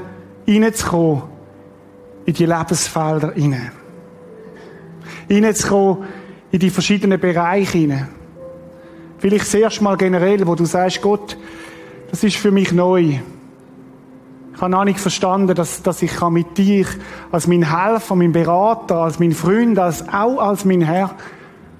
reinzukommen 0.47 1.23
in 2.25 2.33
die 2.33 2.45
Lebensfelder 2.45 3.33
hinein. 3.33 3.71
Reinzukommen 5.29 6.05
in 6.51 6.59
die 6.59 6.69
verschiedenen 6.69 7.19
Bereiche 7.19 7.77
hinein. 7.77 8.09
Vielleicht 9.17 9.45
das 9.45 9.53
erste 9.53 9.83
Mal 9.83 9.97
generell, 9.97 10.45
wo 10.45 10.55
du 10.55 10.65
sagst, 10.65 11.01
Gott, 11.01 11.37
das 12.15 12.23
ist 12.23 12.37
für 12.37 12.51
mich 12.51 12.71
neu. 12.71 13.19
Ich 14.53 14.61
habe 14.61 14.71
noch 14.71 14.85
nicht 14.85 15.01
verstanden, 15.01 15.53
dass, 15.53 15.83
dass 15.83 16.01
ich 16.01 16.21
mit 16.29 16.57
dir 16.57 16.85
als 17.29 17.45
mein 17.45 17.63
Helfer, 17.63 18.15
mein 18.15 18.31
Berater, 18.31 18.99
als 18.99 19.19
mein 19.19 19.33
Freund, 19.33 19.77
als, 19.77 20.07
auch 20.07 20.37
als 20.37 20.63
mein 20.63 20.79
Herr 20.79 21.13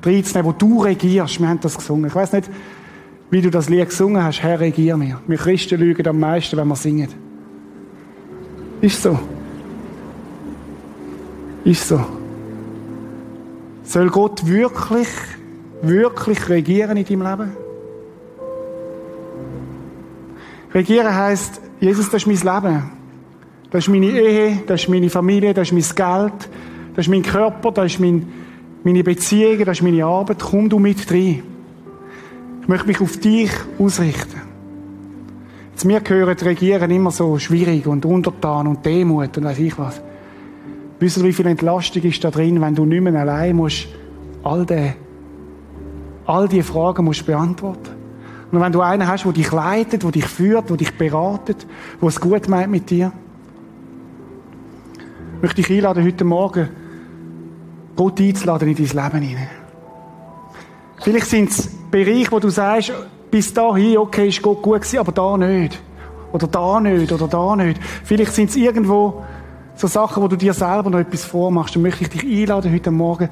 reinzunehmen, 0.04 0.52
wo 0.52 0.52
du 0.52 0.84
regierst. 0.84 1.40
Wir 1.40 1.48
haben 1.48 1.62
das 1.62 1.78
gesungen. 1.78 2.08
Ich 2.08 2.16
weiß 2.16 2.34
nicht, 2.34 2.50
wie 3.30 3.42
du 3.42 3.50
das 3.50 3.70
Lied 3.70 3.88
gesungen 3.88 4.22
hast. 4.22 4.44
Herr, 4.44 4.60
regier 4.60 4.98
mir. 4.98 5.22
Wir 5.26 5.38
Christen 5.38 5.80
lügen 5.80 6.06
am 6.06 6.20
meisten, 6.20 6.58
wenn 6.58 6.68
wir 6.68 6.76
singen. 6.76 7.08
Ist 8.82 9.02
so. 9.02 9.18
Ist 11.64 11.88
so. 11.88 12.06
Soll 13.84 14.10
Gott 14.10 14.46
wirklich, 14.46 15.08
wirklich 15.82 16.50
regieren 16.50 16.98
in 16.98 17.06
deinem 17.06 17.22
Leben? 17.22 17.65
Regieren 20.74 21.14
heisst, 21.14 21.62
Jesus, 21.80 22.10
das 22.10 22.26
ist 22.26 22.44
mein 22.44 22.56
Leben. 22.56 22.84
Das 23.72 23.84
ist 23.84 23.90
meine 23.90 24.08
Ehe, 24.08 24.60
das 24.66 24.84
ist 24.84 24.90
meine 24.90 25.10
Familie, 25.10 25.54
das 25.54 25.72
ist 25.72 25.74
mein 25.74 25.96
Geld, 25.96 26.50
das 26.96 27.06
ist 27.06 27.10
mein 27.10 27.24
Körper, 27.24 27.72
das 27.72 27.94
ist 27.94 28.00
mein, 28.00 28.26
meine 28.84 29.04
Beziehungen, 29.04 29.66
das 29.66 29.80
ist 29.80 29.84
meine 29.84 30.06
Arbeit. 30.06 30.40
Komm 30.40 30.70
du 30.70 30.80
mit 30.80 31.12
rein. 31.12 31.44
Ich 32.62 32.68
möchte 32.68 32.88
mich 32.88 33.02
auf 33.02 33.18
dich 33.18 33.52
ausrichten. 33.78 34.42
Jetzt, 35.72 35.84
mir 35.84 36.00
gehören 36.00 36.38
Regieren 36.38 36.90
immer 36.90 37.12
so 37.12 37.38
schwierig 37.38 37.86
und 37.86 38.06
untertan 38.06 38.68
und 38.68 38.86
Demut 38.86 39.38
und 39.38 39.44
weiß 39.44 39.60
ich 39.60 39.78
was. 39.78 40.02
Wisst 41.00 41.18
ihr, 41.18 41.24
wie 41.26 41.34
viel 41.34 41.48
Entlastung 41.48 42.04
ist 42.04 42.24
da 42.24 42.32
drin, 42.32 42.62
wenn 42.62 42.76
du 42.76 42.86
nicht 42.86 43.02
mehr 43.02 43.20
allein 43.20 43.58
musst, 43.58 43.88
all 44.44 44.66
die, 44.66 44.94
all 46.26 46.48
die 46.48 46.64
Fragen 46.64 47.04
musst 47.04 47.26
beantworten. 47.26 47.95
Und 48.56 48.62
wenn 48.62 48.72
du 48.72 48.80
einen 48.80 49.06
hast, 49.06 49.26
der 49.26 49.34
dich 49.34 49.52
leitet, 49.52 50.04
der 50.04 50.12
dich 50.12 50.26
führt, 50.26 50.70
der 50.70 50.78
dich 50.78 50.98
beratet, 50.98 51.68
der 52.02 52.08
es 52.08 52.22
gut 52.22 52.48
meint 52.48 52.72
mit 52.72 52.90
dir, 52.90 53.12
möchte 55.42 55.60
ich 55.60 55.70
einladen, 55.70 56.06
heute 56.06 56.24
Morgen 56.24 56.70
Gott 57.98 58.20
einzuladen 58.20 58.70
in 58.70 58.76
dein 58.76 59.04
Leben 59.04 59.22
hinein. 59.22 59.50
Vielleicht 61.02 61.28
sind 61.28 61.50
es 61.50 61.70
Bereiche, 61.92 62.32
wo 62.32 62.40
du 62.40 62.50
sagst, 62.50 62.94
bis 63.30 63.54
dahin, 63.54 63.98
okay, 63.98 64.30
ist 64.30 64.42
Gott 64.42 64.62
gut 64.62 64.82
gewesen, 64.82 65.00
aber 65.00 65.12
da 65.12 65.38
nicht. 65.38 65.82
Oder 66.32 66.48
da 66.48 66.80
nicht, 66.80 67.12
oder 67.12 67.28
da 67.28 67.56
nicht. 67.58 67.82
Vielleicht 68.06 68.34
sind 68.34 68.50
es 68.50 68.56
irgendwo 68.56 69.24
so 69.76 69.88
Sachen, 69.88 70.24
wo 70.24 70.30
du 70.30 70.38
dir 70.38 70.54
selber 70.54 70.90
noch 70.90 71.00
etwas 71.00 71.26
vormachst. 71.26 71.76
Dann 71.76 71.82
möchte 71.82 72.04
ich 72.04 72.10
dich 72.10 72.24
einladen 72.24 72.74
heute 72.74 72.92
Morgen, 72.92 73.30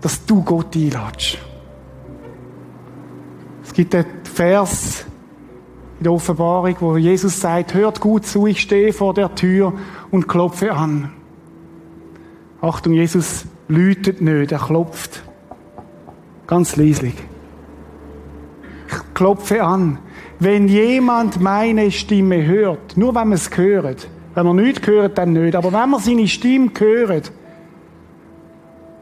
dass 0.00 0.24
du 0.24 0.42
Gott 0.44 0.76
einladest. 0.76 1.38
Es 3.70 3.74
gibt 3.74 3.94
einen 3.94 4.06
Vers 4.24 5.04
in 5.98 6.02
der 6.02 6.12
Offenbarung, 6.12 6.74
wo 6.80 6.96
Jesus 6.96 7.40
sagt, 7.40 7.72
hört 7.72 8.00
gut 8.00 8.26
zu, 8.26 8.48
ich 8.48 8.62
stehe 8.62 8.92
vor 8.92 9.14
der 9.14 9.32
Tür 9.36 9.72
und 10.10 10.26
klopfe 10.26 10.72
an. 10.72 11.12
Achtung, 12.60 12.94
Jesus 12.94 13.44
läutet 13.68 14.20
nicht, 14.20 14.50
er 14.50 14.58
klopft. 14.58 15.22
Ganz 16.48 16.74
leislich. 16.74 17.14
Ich 18.88 19.14
klopfe 19.14 19.62
an. 19.62 20.00
Wenn 20.40 20.66
jemand 20.66 21.40
meine 21.40 21.92
Stimme 21.92 22.44
hört, 22.44 22.96
nur 22.96 23.14
wenn 23.14 23.28
man 23.28 23.34
es 23.34 23.56
hört, 23.56 24.08
wenn 24.34 24.46
man 24.46 24.56
nichts 24.56 24.84
hört, 24.88 25.16
dann 25.16 25.32
nicht, 25.32 25.54
aber 25.54 25.72
wenn 25.72 25.90
man 25.90 26.00
seine 26.00 26.26
Stimme 26.26 26.70
hört 26.76 27.30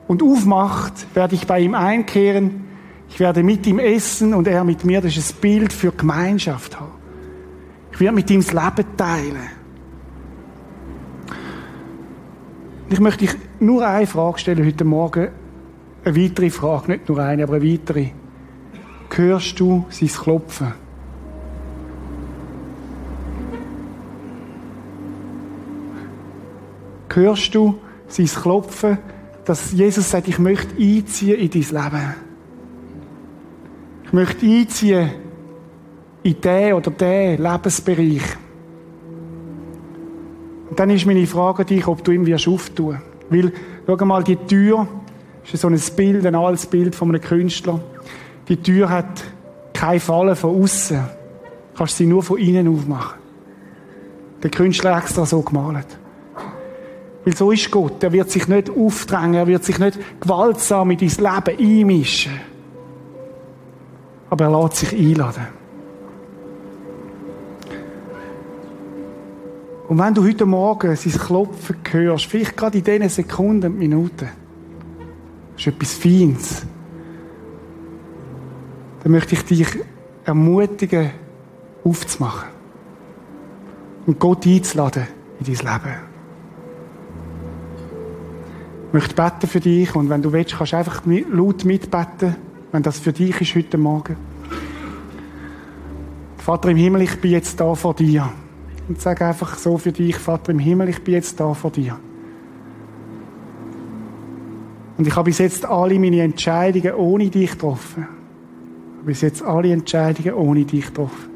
und 0.09 0.23
aufmacht, 0.23 1.07
werde 1.15 1.37
ich 1.37 1.47
bei 1.47 1.61
ihm 1.61 1.75
einkehren, 1.75 2.68
ich 3.09 3.21
werde 3.21 3.43
mit 3.43 3.67
ihm 3.67 3.79
essen 3.79 4.35
und 4.35 4.47
er 4.47 4.65
mit 4.65 4.85
mir, 4.85 5.01
das 5.01 5.17
ist 5.17 5.37
ein 5.37 5.41
Bild 5.41 5.73
für 5.73 5.93
Gemeinschaft 5.93 6.79
haben. 6.79 6.93
Ich 7.93 8.01
werde 8.01 8.15
mit 8.15 8.31
ihm 8.31 8.41
das 8.41 8.53
Leben 8.53 8.97
teilen. 8.97 9.51
Ich 12.91 13.01
möchte 13.01 13.27
dich 13.27 13.35
nur 13.61 13.87
eine 13.87 14.07
Frage 14.07 14.39
stellen 14.39 14.65
heute 14.65 14.85
Morgen. 14.85 15.29
Eine 16.05 16.17
weitere 16.17 16.51
Frage, 16.51 16.93
nicht 16.93 17.09
nur 17.09 17.19
eine, 17.19 17.43
aber 17.43 17.57
eine 17.57 17.73
weitere. 17.73 18.11
Hörst 19.15 19.59
du 19.59 19.85
sein 19.91 20.09
Klopfen? 20.09 20.73
Hörst 27.13 27.53
du 27.55 27.79
sein 28.07 28.27
Klopfen, 28.27 28.99
dass 29.45 29.73
Jesus 29.73 30.09
sagt, 30.09 30.29
ich 30.29 30.39
möchte 30.39 30.77
einziehen 30.81 31.37
in 31.37 31.51
dein 31.51 31.63
Leben? 31.63 32.28
Ich 34.09 34.15
möchte 34.15 34.47
einziehen 34.47 35.11
in 36.23 36.41
den 36.41 36.73
oder 36.73 36.91
den 36.91 37.43
Lebensbereich. 37.43 38.23
Und 40.71 40.81
dann 40.81 40.89
ist 40.89 41.05
meine 41.05 41.27
Frage 41.27 41.61
an 41.61 41.67
dich, 41.67 41.87
ob 41.87 42.03
du 42.03 42.13
ihm 42.13 42.25
wirst 42.25 42.49
auftun. 42.49 43.03
Weil, 43.29 43.53
schau 43.87 44.05
mal, 44.07 44.25
die 44.25 44.37
Tür 44.37 44.89
ist 45.45 45.61
so 45.61 45.69
ein 45.69 45.79
Bild, 45.95 46.25
ein 46.25 46.35
altes 46.35 46.65
Bild 46.65 46.95
von 46.95 47.11
einem 47.11 47.21
Künstler. 47.21 47.81
Die 48.49 48.57
Tür 48.57 48.89
hat 48.89 49.25
kein 49.75 50.01
Fallen 50.01 50.37
von 50.37 50.63
außen. 50.63 50.97
Du 50.97 51.77
kannst 51.77 51.99
sie 51.99 52.07
nur 52.07 52.23
von 52.23 52.39
innen 52.39 52.67
aufmachen. 52.67 53.19
Der 54.43 54.51
Künstler 54.51 54.97
hat 54.97 55.03
extra 55.03 55.27
so 55.27 55.43
gemalt. 55.43 55.99
Weil 57.27 57.37
so 57.37 57.53
ist 57.53 57.71
Gott. 57.71 58.03
Er 58.03 58.13
wird 58.13 58.31
sich 58.31 58.49
nicht 58.49 58.71
aufdrängen, 58.71 59.35
er 59.35 59.47
wird 59.47 59.65
sich 59.65 59.79
nicht 59.79 59.99
gewaltsam 60.19 60.93
in 60.93 60.97
dein 60.97 61.09
Leben 61.09 61.61
einmischen. 61.61 62.41
Aber 64.31 64.45
er 64.45 64.63
lässt 64.63 64.77
sich 64.77 64.93
einladen. 64.93 65.47
Und 69.89 69.99
wenn 69.99 70.13
du 70.13 70.23
heute 70.23 70.45
Morgen 70.45 70.95
sein 70.95 71.13
Klopfen 71.13 71.77
hörst, 71.91 72.27
vielleicht 72.27 72.57
gerade 72.57 72.77
in 72.77 72.85
diesen 72.85 73.09
Sekunden 73.09 73.73
und 73.73 73.79
Minuten, 73.79 74.29
ist 75.57 75.67
etwas 75.67 75.95
Feines, 75.95 76.67
dann 79.03 79.13
möchte 79.13 79.35
ich 79.35 79.45
dich 79.45 79.67
ermutigen, 80.25 81.11
aufzumachen 81.85 82.49
und 84.07 84.19
Gott 84.19 84.47
einzuladen 84.47 85.07
in 85.41 85.47
dein 85.47 85.55
Leben. 85.55 85.97
Ich 88.89 88.93
möchte 88.93 89.15
beten 89.15 89.47
für 89.47 89.61
dich 89.61 89.95
und 89.95 90.11
wenn 90.11 90.21
du 90.21 90.33
willst, 90.33 90.57
kannst 90.57 90.73
du 90.73 90.77
einfach 90.77 91.03
laut 91.07 91.65
mitbeten, 91.65 92.37
wenn 92.73 92.83
das 92.83 92.99
für 92.99 93.13
dich 93.13 93.41
ist 93.41 93.55
heute 93.55 93.79
Morgen. 93.79 94.17
Vater 96.37 96.71
im 96.71 96.77
Himmel, 96.77 97.03
ich 97.03 97.21
bin 97.21 97.33
jetzt 97.33 97.61
da 97.61 97.75
vor 97.75 97.95
dir 97.95 98.29
und 98.89 99.01
sag 99.01 99.21
einfach 99.23 99.59
so 99.59 99.77
für 99.79 99.93
dich, 99.93 100.17
Vater 100.17 100.53
im 100.53 100.59
Himmel, 100.59 100.89
ich 100.89 101.03
bin 101.03 101.15
jetzt 101.15 101.39
da 101.39 101.53
vor 101.55 101.71
dir. 101.71 101.99
Und 104.97 105.07
ich 105.07 105.15
habe 105.15 105.27
bis 105.27 105.39
jetzt 105.39 105.65
alle 105.65 105.99
meine 105.99 106.23
Entscheidungen 106.23 106.95
ohne 106.95 107.31
dich 107.31 107.53
getroffen. 107.53 108.07
Ich 108.07 108.99
habe 108.99 109.07
bis 109.07 109.21
jetzt 109.21 109.43
alle 109.43 109.73
Entscheidungen 109.73 110.35
ohne 110.35 110.65
dich 110.65 110.87
getroffen. 110.87 111.31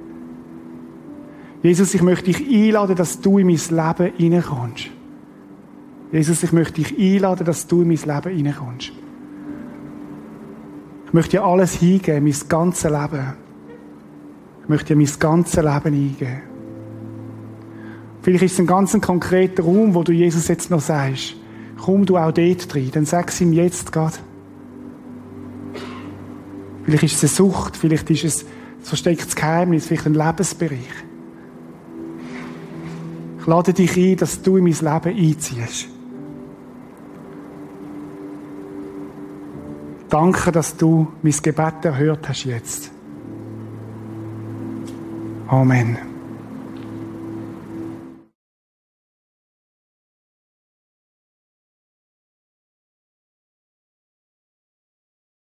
Jesus, 1.63 1.95
ich 1.95 2.03
möchte 2.03 2.33
dich 2.33 2.45
einladen, 2.49 2.97
dass 2.97 3.21
du 3.21 3.39
in 3.39 3.47
mein 3.47 3.57
Leben 3.57 4.17
hineinkommst. 4.17 4.91
Jesus, 6.11 6.43
ich 6.43 6.53
möchte 6.53 6.83
dich 6.83 6.99
einladen, 6.99 7.47
dass 7.47 7.69
du 7.69 7.83
in 7.83 7.89
mein 7.89 7.99
Leben 7.99 8.37
hineinkommst. 8.37 8.93
Ich 11.13 11.15
möchte 11.15 11.33
dir 11.33 11.45
alles 11.45 11.75
hingeben, 11.75 12.25
mein 12.25 12.35
ganzes 12.49 12.91
Leben. 12.91 13.35
Ich 14.63 14.69
möchte 14.71 14.95
dir 14.95 14.97
mein 14.97 15.19
ganzes 15.19 15.57
Leben 15.57 15.69
eingeben. 15.69 16.41
Vielleicht 18.23 18.45
ist 18.45 18.53
es 18.53 18.59
ein 18.61 18.67
ganz 18.67 18.99
konkreter 18.99 19.63
Raum, 19.63 19.95
wo 19.95 20.05
du 20.05 20.13
Jesus 20.13 20.49
jetzt 20.49 20.71
noch 20.71 20.81
sagst. 20.81 21.35
Komm 21.79 22.07
du 22.07 22.17
auch 22.17 22.33
dort 22.33 22.75
rein, 22.75 22.91
dann 22.95 23.05
sag 23.05 23.29
es 23.29 23.43
ihm 23.43 23.53
jetzt 23.53 23.93
gerade. 23.93 24.17
Vielleicht 26.85 27.05
ist 27.05 27.17
es 27.17 27.23
eine 27.25 27.51
Sucht, 27.51 27.77
vielleicht 27.77 28.09
ist 28.09 28.25
es 28.25 28.45
ein 28.45 28.49
verstecktes 28.81 29.37
Geheimnis, 29.37 29.89
vielleicht 29.89 30.07
ein 30.07 30.15
Lebensbereich. 30.15 30.79
Ich 33.39 33.47
lade 33.47 33.75
dich 33.75 33.95
ein, 33.99 34.17
dass 34.17 34.41
du 34.41 34.57
in 34.57 34.65
mein 34.65 34.73
Leben 34.73 35.19
einziehst. 35.19 35.92
Danke, 40.13 40.53
dass 40.53 40.77
du 40.77 41.11
mein 41.23 41.33
Gebet 41.33 41.87
erhört 41.87 42.29
hast 42.29 42.45
jetzt. 42.45 42.91
Amen. 45.49 46.12